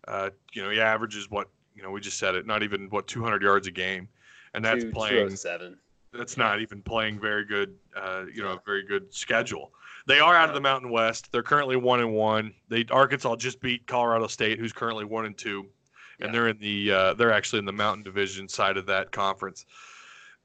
uh, 0.07 0.29
you 0.53 0.62
know, 0.63 0.69
he 0.69 0.79
averages 0.79 1.29
what, 1.29 1.49
you 1.75 1.83
know, 1.83 1.91
we 1.91 1.99
just 2.01 2.17
said 2.19 2.35
it, 2.35 2.45
not 2.45 2.63
even 2.63 2.89
what 2.89 3.07
200 3.07 3.41
yards 3.41 3.67
a 3.67 3.71
game, 3.71 4.07
and 4.53 4.63
that's 4.63 4.83
Two- 4.83 4.91
playing. 4.91 5.13
207. 5.15 5.77
That's 6.12 6.38
not 6.38 6.59
even 6.59 6.81
playing 6.81 7.19
very 7.19 7.45
good, 7.45 7.75
uh, 7.95 8.23
you 8.33 8.41
know, 8.41 8.53
a 8.53 8.59
very 8.65 8.83
good 8.83 9.13
schedule. 9.13 9.71
They 10.07 10.19
are 10.19 10.35
out 10.35 10.49
of 10.49 10.55
the 10.55 10.62
Mountain 10.62 10.89
West. 10.89 11.31
They're 11.31 11.43
currently 11.43 11.75
one 11.75 11.99
and 11.99 12.13
one. 12.13 12.51
They 12.67 12.83
Arkansas 12.89 13.35
just 13.35 13.62
beat 13.62 13.85
Colorado 13.85 14.25
State, 14.25 14.57
who's 14.57 14.73
currently 14.73 15.05
one 15.05 15.25
and 15.27 15.38
two, 15.38 15.67
and 16.19 16.27
Yeah. 16.27 16.32
they're 16.32 16.47
in 16.49 16.58
the 16.60 16.91
uh, 16.91 17.13
they're 17.13 17.32
actually 17.32 17.60
in 17.60 17.65
the 17.65 17.71
Mountain 17.73 18.03
Division 18.03 18.47
side 18.47 18.77
of 18.77 18.86
that 18.88 19.12
conference. 19.12 19.65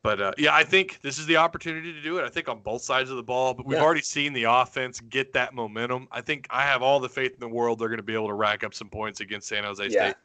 But 0.03 0.21
uh, 0.21 0.33
yeah, 0.37 0.55
I 0.55 0.65
think 0.65 1.01
this 1.03 1.19
is 1.19 1.25
the 1.27 1.37
opportunity 1.37 1.93
to 1.93 2.03
do 2.03 2.19
it. 2.19 2.25
I 2.25 2.29
think 2.29 2.49
on 2.49 2.61
both 2.61 2.83
sides 2.83 3.09
of 3.11 3.17
the 3.17 3.23
ball, 3.23 3.55
but 3.55 3.65
we've 3.65 3.79
Yeah. 3.79 3.85
already 3.85 4.03
seen 4.03 4.35
the 4.35 4.45
offense 4.45 5.01
get 5.01 5.33
that 5.33 5.55
momentum. 5.55 6.09
I 6.13 6.21
think 6.21 6.47
I 6.51 6.63
have 6.63 6.83
all 6.83 7.01
the 7.01 7.09
faith 7.09 7.33
in 7.33 7.41
the 7.41 7.49
world 7.49 7.79
they're 7.79 7.89
going 7.89 7.97
to 7.97 8.03
be 8.03 8.13
able 8.15 8.29
to 8.29 8.35
rack 8.35 8.65
up 8.65 8.75
some 8.75 8.89
points 8.91 9.21
against 9.21 9.49
San 9.49 9.65
Jose 9.65 9.83
Yeah. 9.85 10.11
State. 10.11 10.17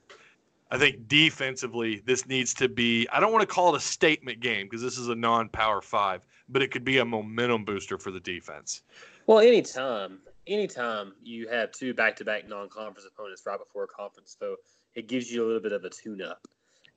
I 0.72 0.78
think 0.78 1.08
defensively, 1.08 2.04
this 2.06 2.28
needs 2.28 2.54
to 2.56 2.70
be, 2.70 3.08
I 3.12 3.20
don't 3.20 3.32
want 3.32 3.42
to 3.42 3.48
call 3.52 3.74
it 3.74 3.78
a 3.78 3.80
statement 3.80 4.40
game 4.40 4.68
because 4.68 4.82
this 4.84 4.98
is 5.00 5.08
a 5.08 5.16
non 5.16 5.50
power 5.50 5.82
five, 5.82 6.22
but 6.50 6.62
it 6.62 6.70
could 6.72 6.84
be 6.84 6.98
a 7.00 7.06
momentum 7.06 7.64
booster 7.66 7.98
for 7.98 8.12
the 8.12 8.20
defense. 8.20 8.84
Well, 9.26 9.40
anytime, 9.40 10.20
anytime 10.50 11.14
you 11.24 11.48
have 11.48 11.72
two 11.72 11.94
back-to-back 11.94 12.50
non-conference 12.50 13.08
opponents 13.08 13.44
right 13.46 13.60
before 13.60 13.84
a 13.84 13.88
conference, 13.88 14.36
though, 14.40 14.56
it 14.96 15.08
gives 15.08 15.32
you 15.32 15.44
a 15.44 15.46
little 15.46 15.62
bit 15.62 15.72
of 15.72 15.84
a 15.86 15.90
tune-up. 15.90 16.46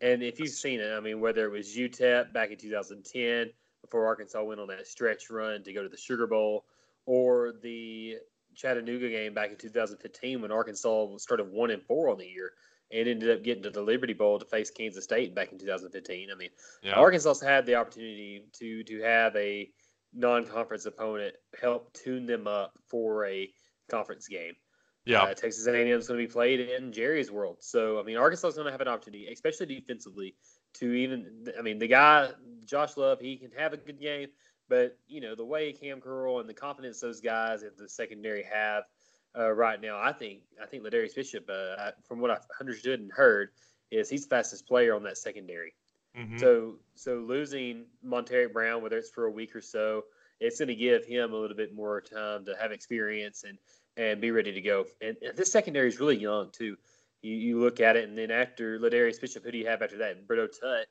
And 0.01 0.23
if 0.23 0.41
you've 0.41 0.49
seen 0.49 0.81
it, 0.81 0.93
I 0.93 1.01
mean, 1.01 1.21
whether 1.21 1.45
it 1.45 1.51
was 1.51 1.77
UTEP 1.77 2.33
back 2.33 2.51
in 2.51 2.59
2010 2.59 3.53
before 3.83 4.07
Arkansas 4.07 4.43
went 4.43 4.61
on 4.61 4.69
that 4.69 4.87
stretch 4.87 5.31
run 5.31 5.63
to 5.63 5.73
go 5.73 5.83
to 5.83 5.89
the 5.89 5.97
Sugar 5.97 6.27
Bowl, 6.27 6.65
or 7.07 7.55
the 7.63 8.17
Chattanooga 8.55 9.09
game 9.09 9.35
back 9.35 9.51
in 9.51 9.57
2015 9.57 10.41
when 10.43 10.53
Arkansas 10.53 11.17
started 11.19 11.51
one 11.51 11.71
and 11.71 11.83
four 11.83 12.11
on 12.11 12.19
the 12.19 12.27
year 12.27 12.53
and 12.93 13.09
ended 13.09 13.31
up 13.31 13.43
getting 13.43 13.63
to 13.63 13.71
the 13.71 13.83
Liberty 13.83 14.13
Bowl 14.13 14.39
to 14.39 14.45
face 14.45 14.71
Kansas 14.71 15.05
State 15.05 15.35
back 15.35 15.53
in 15.53 15.59
2015. 15.59 16.29
I 16.31 16.35
mean, 16.35 16.51
Yeah. 16.83 16.93
Arkansas 16.93 17.35
had 17.43 17.67
the 17.67 17.75
opportunity 17.75 18.45
to 18.53 18.85
to 18.85 19.01
have 19.03 19.35
a 19.37 19.71
non-conference 20.15 20.87
opponent 20.87 21.35
help 21.61 21.93
tune 21.93 22.27
them 22.27 22.47
up 22.47 22.73
for 22.89 23.27
a 23.27 23.51
conference 23.91 24.29
game. 24.29 24.55
yeah. 25.05 25.23
Uh, 25.23 25.35
Texas 25.35 25.67
A&M 25.67 25.87
is 25.87 26.09
going 26.09 26.21
to 26.21 26.27
be 26.27 26.33
played 26.33 26.61
in 26.61 26.93
Jerry's 26.93 27.31
world, 27.31 27.59
so 27.61 27.99
I 27.99 28.03
mean 28.03 28.17
Arkansas 28.17 28.49
is 28.49 28.55
going 28.55 28.67
to 28.67 28.73
have 28.73 28.81
an 28.81 28.89
opportunity, 28.89 29.29
especially 29.33 29.67
defensively, 29.67 30.37
to 30.75 30.93
even. 30.93 31.47
I 31.59 31.63
mean 31.63 31.79
the 31.79 31.89
guy 31.89 32.31
Josh 32.65 32.97
Love, 32.97 33.21
he 33.21 33.37
can 33.37 33.51
have 33.57 33.73
a 33.73 33.77
good 33.77 34.01
game, 34.01 34.29
but 34.69 34.99
you 35.07 35.21
know 35.21 35.35
the 35.35 35.45
way 35.45 35.73
Cam 35.73 36.01
Curl 36.01 36.41
and 36.41 36.49
the 36.49 36.55
confidence 36.55 37.01
those 37.01 37.21
guys 37.21 37.63
at 37.63 37.77
the 37.77 37.89
secondary 37.89 38.45
have 38.45 38.85
uh, 39.39 39.51
right 39.51 39.81
now, 39.81 39.99
I 40.01 40.13
think 40.13 40.41
I 40.63 40.67
think 40.67 40.85
Ladarius 40.85 41.15
Bishop, 41.15 41.49
uh, 41.49 41.93
from 42.07 42.21
what 42.21 42.31
I've 42.31 42.47
understood 42.61 43.01
and 43.01 43.11
heard, 43.11 43.51
is 43.91 44.11
he's 44.11 44.25
the 44.25 44.37
fastest 44.37 44.67
player 44.67 44.95
on 44.95 45.03
that 45.05 45.19
secondary. 45.19 45.75
Mhm. 46.17 46.39
So 46.39 46.79
so 46.95 47.17
losing 47.17 47.87
Montaric 48.05 48.53
Brown, 48.53 48.83
whether 48.83 48.99
it's 48.99 49.11
for 49.11 49.27
a 49.27 49.31
week 49.31 49.57
or 49.57 49.61
so, 49.61 50.05
it's 50.41 50.59
going 50.59 50.69
to 50.69 50.75
give 50.75 51.05
him 51.05 51.33
a 51.33 51.37
little 51.37 51.57
bit 51.57 51.75
more 51.75 52.01
time 52.01 52.45
to 52.45 52.55
have 52.61 52.73
experience 52.73 53.45
and 53.45 53.59
and 53.97 54.21
be 54.21 54.31
ready 54.31 54.53
to 54.53 54.61
go. 54.61 54.87
And, 55.01 55.17
and 55.23 55.37
this 55.37 55.53
secondary 55.53 55.89
is 55.89 56.01
really 56.01 56.19
young 56.19 56.51
too. 56.51 56.77
You, 57.23 57.35
you 57.35 57.61
look 57.61 57.81
at 57.81 57.97
it, 57.97 58.09
and 58.09 58.17
then 58.19 58.31
after 58.31 58.79
Ladarius 58.79 59.21
Bishop, 59.21 59.45
who 59.45 59.53
do 59.53 59.59
you 59.59 59.67
have 59.67 59.83
after 59.83 59.99
that? 59.99 60.27
Britto 60.27 60.49
Tutt. 60.49 60.87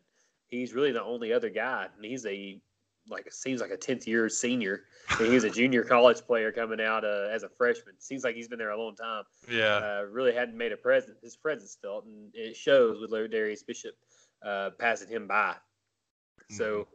He's 0.48 0.74
really 0.74 0.92
the 0.92 1.04
only 1.04 1.34
other 1.34 1.50
guy. 1.50 1.88
and 1.96 2.06
he's 2.06 2.26
a 2.26 2.62
like 3.10 3.26
it 3.26 3.34
seems 3.34 3.62
like 3.62 3.72
a 3.72 3.78
tenth 3.78 4.08
year 4.08 4.30
senior. 4.30 4.84
And 5.20 5.32
he's 5.32 5.44
a 5.44 5.50
junior 5.50 5.84
college 5.84 6.22
player 6.22 6.52
coming 6.52 6.80
out 6.80 7.04
uh, 7.04 7.28
as 7.32 7.44
a 7.44 7.50
freshman. 7.50 7.96
Seems 8.00 8.24
like 8.24 8.36
he's 8.36 8.48
been 8.48 8.60
there 8.60 8.72
a 8.72 8.80
long 8.80 8.96
time 8.96 9.24
yeah. 9.50 9.76
uh, 9.76 10.06
really 10.10 10.34
hadn't 10.34 10.58
made 10.58 10.72
a 10.72 10.78
presence 10.78 11.18
his 11.22 11.36
presence 11.36 11.78
felt, 11.82 12.06
and 12.06 12.30
it 12.34 12.56
shows 12.56 13.00
with 13.02 13.12
Darius 13.32 13.64
Bishop 13.64 13.96
uh, 14.44 14.72
passing 14.78 15.10
him 15.10 15.28
by. 15.28 15.56
So, 16.50 16.88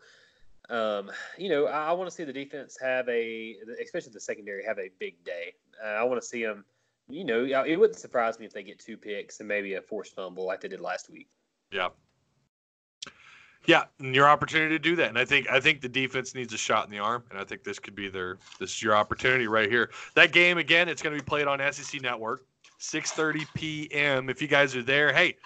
um, 0.68 1.10
you 1.38 1.48
know, 1.48 1.66
I, 1.66 1.88
I 1.88 1.92
want 1.92 2.10
to 2.10 2.14
see 2.14 2.24
the 2.24 2.32
defense 2.32 2.76
have 2.80 3.08
a, 3.08 3.56
especially 3.82 4.12
the 4.12 4.20
secondary, 4.20 4.64
have 4.64 4.78
a 4.78 4.90
big 4.98 5.22
day. 5.24 5.54
Uh, 5.82 5.88
I 5.88 6.04
want 6.04 6.20
to 6.20 6.26
see 6.26 6.44
them. 6.44 6.64
You 7.08 7.24
know, 7.24 7.44
it 7.44 7.76
wouldn't 7.76 7.98
surprise 7.98 8.38
me 8.38 8.46
if 8.46 8.52
they 8.52 8.64
get 8.64 8.80
two 8.80 8.96
picks 8.96 9.38
and 9.38 9.48
maybe 9.48 9.74
a 9.74 9.80
forced 9.80 10.14
fumble 10.14 10.44
like 10.44 10.60
they 10.60 10.68
did 10.68 10.80
last 10.80 11.08
week. 11.08 11.28
Yeah. 11.70 11.88
Yeah, 13.64 13.84
and 13.98 14.14
your 14.14 14.28
opportunity 14.28 14.76
to 14.76 14.78
do 14.78 14.94
that, 14.96 15.08
and 15.08 15.18
I 15.18 15.24
think 15.24 15.50
I 15.50 15.58
think 15.58 15.80
the 15.80 15.88
defense 15.88 16.36
needs 16.36 16.52
a 16.52 16.56
shot 16.56 16.84
in 16.84 16.90
the 16.92 17.00
arm, 17.00 17.24
and 17.30 17.38
I 17.38 17.42
think 17.42 17.64
this 17.64 17.80
could 17.80 17.96
be 17.96 18.08
their 18.08 18.38
this 18.60 18.70
is 18.70 18.80
your 18.80 18.94
opportunity 18.94 19.48
right 19.48 19.68
here. 19.68 19.90
That 20.14 20.30
game 20.32 20.58
again, 20.58 20.88
it's 20.88 21.02
going 21.02 21.16
to 21.16 21.20
be 21.20 21.26
played 21.26 21.48
on 21.48 21.60
SEC 21.72 22.00
Network, 22.00 22.46
6:30 22.80 23.44
p.m. 23.54 24.30
If 24.30 24.40
you 24.40 24.46
guys 24.46 24.76
are 24.76 24.84
there, 24.84 25.12
hey, 25.12 25.36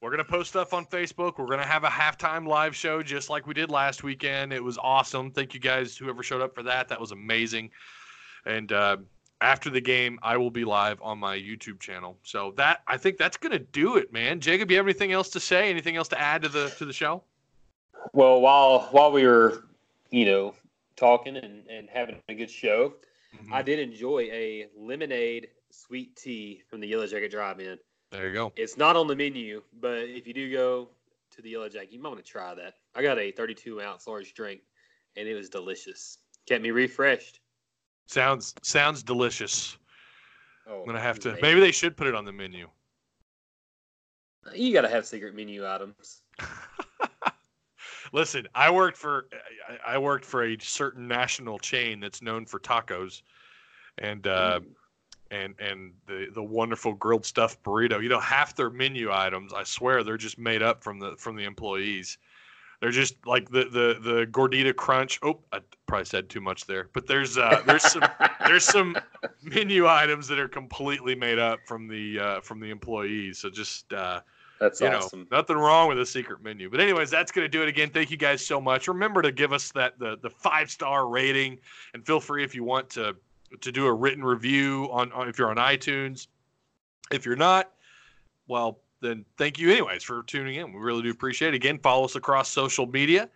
we're 0.00 0.10
going 0.10 0.24
to 0.24 0.30
post 0.30 0.50
stuff 0.50 0.72
on 0.74 0.84
Facebook. 0.86 1.38
We're 1.38 1.46
going 1.46 1.60
to 1.60 1.66
have 1.66 1.84
a 1.84 1.88
halftime 1.88 2.46
live 2.46 2.76
show 2.76 3.02
just 3.02 3.30
like 3.30 3.46
we 3.46 3.54
did 3.54 3.70
last 3.70 4.02
weekend. 4.02 4.52
It 4.52 4.62
was 4.62 4.78
awesome. 4.78 5.30
Thank 5.30 5.54
you 5.54 5.60
guys, 5.60 5.96
whoever 5.96 6.22
showed 6.22 6.42
up 6.42 6.54
for 6.54 6.62
that. 6.64 6.88
That 6.88 7.00
was 7.00 7.12
amazing. 7.12 7.70
And 8.44 8.72
uh, 8.72 8.98
after 9.40 9.70
the 9.70 9.80
game, 9.80 10.18
I 10.22 10.36
will 10.36 10.50
be 10.50 10.64
live 10.64 11.00
on 11.02 11.18
my 11.18 11.36
YouTube 11.36 11.80
channel. 11.80 12.16
So 12.22 12.52
that 12.56 12.82
I 12.86 12.96
think 12.96 13.16
that's 13.16 13.36
going 13.36 13.52
to 13.52 13.58
do 13.58 13.96
it, 13.96 14.12
man. 14.12 14.40
Jacob, 14.40 14.70
you 14.70 14.76
have 14.76 14.86
anything 14.86 15.12
else 15.12 15.30
to 15.30 15.40
say? 15.40 15.70
Anything 15.70 15.96
else 15.96 16.08
to 16.08 16.20
add 16.20 16.42
to 16.42 16.48
the 16.48 16.68
to 16.78 16.84
the 16.84 16.92
show? 16.92 17.22
Well, 18.12 18.40
while 18.40 18.88
while 18.92 19.10
we 19.10 19.26
were, 19.26 19.64
you 20.10 20.26
know, 20.26 20.54
talking 20.94 21.36
and, 21.36 21.66
and 21.68 21.88
having 21.90 22.16
a 22.28 22.34
good 22.34 22.50
show, 22.50 22.94
Mm-hmm. 23.36 23.54
I 23.54 23.62
did 23.62 23.78
enjoy 23.78 24.28
a 24.32 24.68
lemonade 24.76 25.48
sweet 25.70 26.16
tea 26.16 26.62
from 26.68 26.80
the 26.80 26.86
Yellow 26.86 27.06
Jacket 27.06 27.30
Drive-In. 27.30 27.78
There 28.10 28.28
you 28.28 28.34
go. 28.34 28.52
It's 28.56 28.76
not 28.76 28.96
on 28.96 29.06
the 29.06 29.16
menu, 29.16 29.62
but 29.80 29.98
if 29.98 30.26
you 30.26 30.32
do 30.34 30.50
go 30.52 30.88
to 31.32 31.42
the 31.42 31.50
Yellow 31.50 31.68
Jack, 31.68 31.88
you 31.90 31.98
might 32.00 32.10
want 32.10 32.24
to 32.24 32.30
try 32.30 32.54
that. 32.54 32.74
I 32.94 33.02
got 33.02 33.18
a 33.18 33.30
32 33.32 33.80
ounce 33.82 34.06
large 34.06 34.32
drink, 34.34 34.60
and 35.16 35.28
it 35.28 35.34
was 35.34 35.48
delicious. 35.48 36.18
Kept 36.46 36.62
me 36.62 36.70
refreshed. 36.70 37.40
Sounds 38.06 38.54
sounds 38.62 39.02
delicious. 39.02 39.76
Oh, 40.68 40.80
I'm 40.80 40.86
gonna 40.86 41.00
have 41.00 41.18
to. 41.20 41.36
Maybe 41.42 41.58
they 41.60 41.72
should 41.72 41.96
put 41.96 42.06
it 42.06 42.14
on 42.14 42.24
the 42.24 42.32
menu. 42.32 42.68
You 44.54 44.72
got 44.72 44.82
to 44.82 44.88
have 44.88 45.04
secret 45.04 45.34
menu 45.34 45.66
items. 45.66 46.22
Listen, 48.12 48.46
I 48.54 48.70
worked 48.70 48.96
for 48.96 49.26
I- 49.68 49.94
I 49.94 49.98
worked 49.98 50.24
for 50.24 50.44
a 50.44 50.56
certain 50.60 51.08
national 51.08 51.58
chain 51.58 51.98
that's 51.98 52.22
known 52.22 52.46
for 52.46 52.60
tacos, 52.60 53.22
and 53.98 54.24
uh, 54.28 54.60
Mm. 54.60 54.66
And 55.30 55.54
and 55.58 55.92
the 56.06 56.28
the 56.34 56.42
wonderful 56.42 56.94
grilled 56.94 57.24
stuffed 57.24 57.62
burrito. 57.62 58.02
You 58.02 58.08
know, 58.08 58.20
half 58.20 58.54
their 58.54 58.70
menu 58.70 59.12
items, 59.12 59.52
I 59.52 59.64
swear, 59.64 60.02
they're 60.02 60.16
just 60.16 60.38
made 60.38 60.62
up 60.62 60.82
from 60.82 60.98
the 60.98 61.16
from 61.18 61.36
the 61.36 61.44
employees. 61.44 62.18
They're 62.80 62.90
just 62.90 63.14
like 63.26 63.48
the 63.50 63.64
the 63.64 63.98
the 64.00 64.26
gordita 64.26 64.74
crunch. 64.74 65.18
Oh, 65.22 65.40
I, 65.52 65.60
probably 65.86 66.04
said 66.04 66.28
too 66.28 66.40
much 66.40 66.66
there, 66.66 66.88
but 66.92 67.06
there's 67.06 67.38
uh, 67.38 67.62
there's 67.66 67.84
some 67.84 68.02
there's 68.46 68.64
some 68.64 68.96
menu 69.42 69.86
items 69.86 70.28
that 70.28 70.38
are 70.38 70.48
completely 70.48 71.14
made 71.14 71.38
up 71.38 71.60
from 71.66 71.88
the 71.88 72.18
uh, 72.18 72.40
from 72.40 72.60
the 72.60 72.70
employees. 72.70 73.38
So 73.38 73.48
just 73.48 73.92
uh, 73.92 74.20
That's 74.60 74.80
you 74.80 74.88
awesome. 74.88 75.26
know 75.30 75.38
nothing 75.38 75.56
wrong 75.56 75.88
with 75.88 75.98
a 76.00 76.06
secret 76.06 76.42
menu. 76.42 76.68
But 76.68 76.80
anyways, 76.80 77.10
that's 77.10 77.32
gonna 77.32 77.48
do 77.48 77.62
it 77.62 77.68
again. 77.68 77.88
Thank 77.88 78.10
you 78.10 78.18
guys 78.18 78.44
so 78.44 78.60
much. 78.60 78.88
Remember 78.88 79.22
to 79.22 79.32
give 79.32 79.54
us 79.54 79.72
that 79.72 79.98
the 79.98 80.18
the 80.20 80.30
five 80.30 80.70
star 80.70 81.08
rating, 81.08 81.58
and 81.94 82.04
feel 82.04 82.20
free 82.20 82.44
if 82.44 82.54
you 82.54 82.62
want 82.62 82.90
to 82.90 83.16
to 83.60 83.72
do 83.72 83.86
a 83.86 83.92
written 83.92 84.24
review 84.24 84.88
on, 84.90 85.12
on 85.12 85.28
if 85.28 85.38
you're 85.38 85.50
on 85.50 85.56
iTunes. 85.56 86.26
If 87.10 87.24
you're 87.24 87.36
not, 87.36 87.72
well 88.48 88.80
then 89.00 89.24
thank 89.36 89.58
you 89.58 89.70
anyways 89.70 90.02
for 90.02 90.22
tuning 90.24 90.56
in. 90.56 90.72
We 90.72 90.80
really 90.80 91.02
do 91.02 91.10
appreciate 91.10 91.48
it. 91.48 91.56
Again, 91.56 91.78
follow 91.78 92.04
us 92.04 92.16
across 92.16 92.48
social 92.48 92.86
media. 92.86 93.28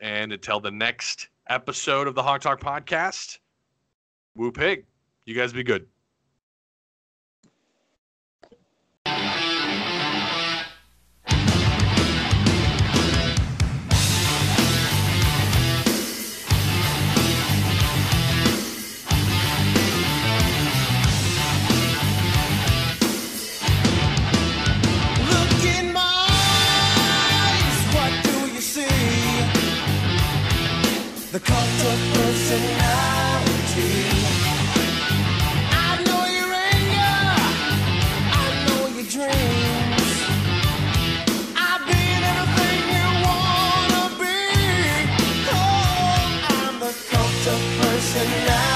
And 0.00 0.32
until 0.32 0.60
the 0.60 0.70
next 0.70 1.28
episode 1.48 2.06
of 2.06 2.14
the 2.14 2.22
Hawg 2.22 2.40
Talk 2.40 2.60
podcast, 2.60 3.38
woo 4.34 4.52
pig. 4.52 4.84
You 5.24 5.34
guys 5.34 5.52
be 5.52 5.62
good. 5.62 5.86
The 31.36 31.42
cult 31.42 31.58
of 31.92 32.00
personality. 32.14 33.92
I 35.70 36.02
know 36.06 36.24
your 36.38 36.50
anger, 36.72 37.18
I 38.32 38.46
know 38.64 38.82
your 38.96 39.06
dreams. 39.14 40.08
I've 41.54 41.82
been 41.88 42.22
everything 42.32 42.82
you 42.96 43.08
wanna 43.26 44.04
be. 44.18 44.38
Oh, 45.52 46.56
I'm 46.56 46.74
the 46.80 46.92
cult 47.10 47.44
of 47.54 47.60
personality. 47.80 48.75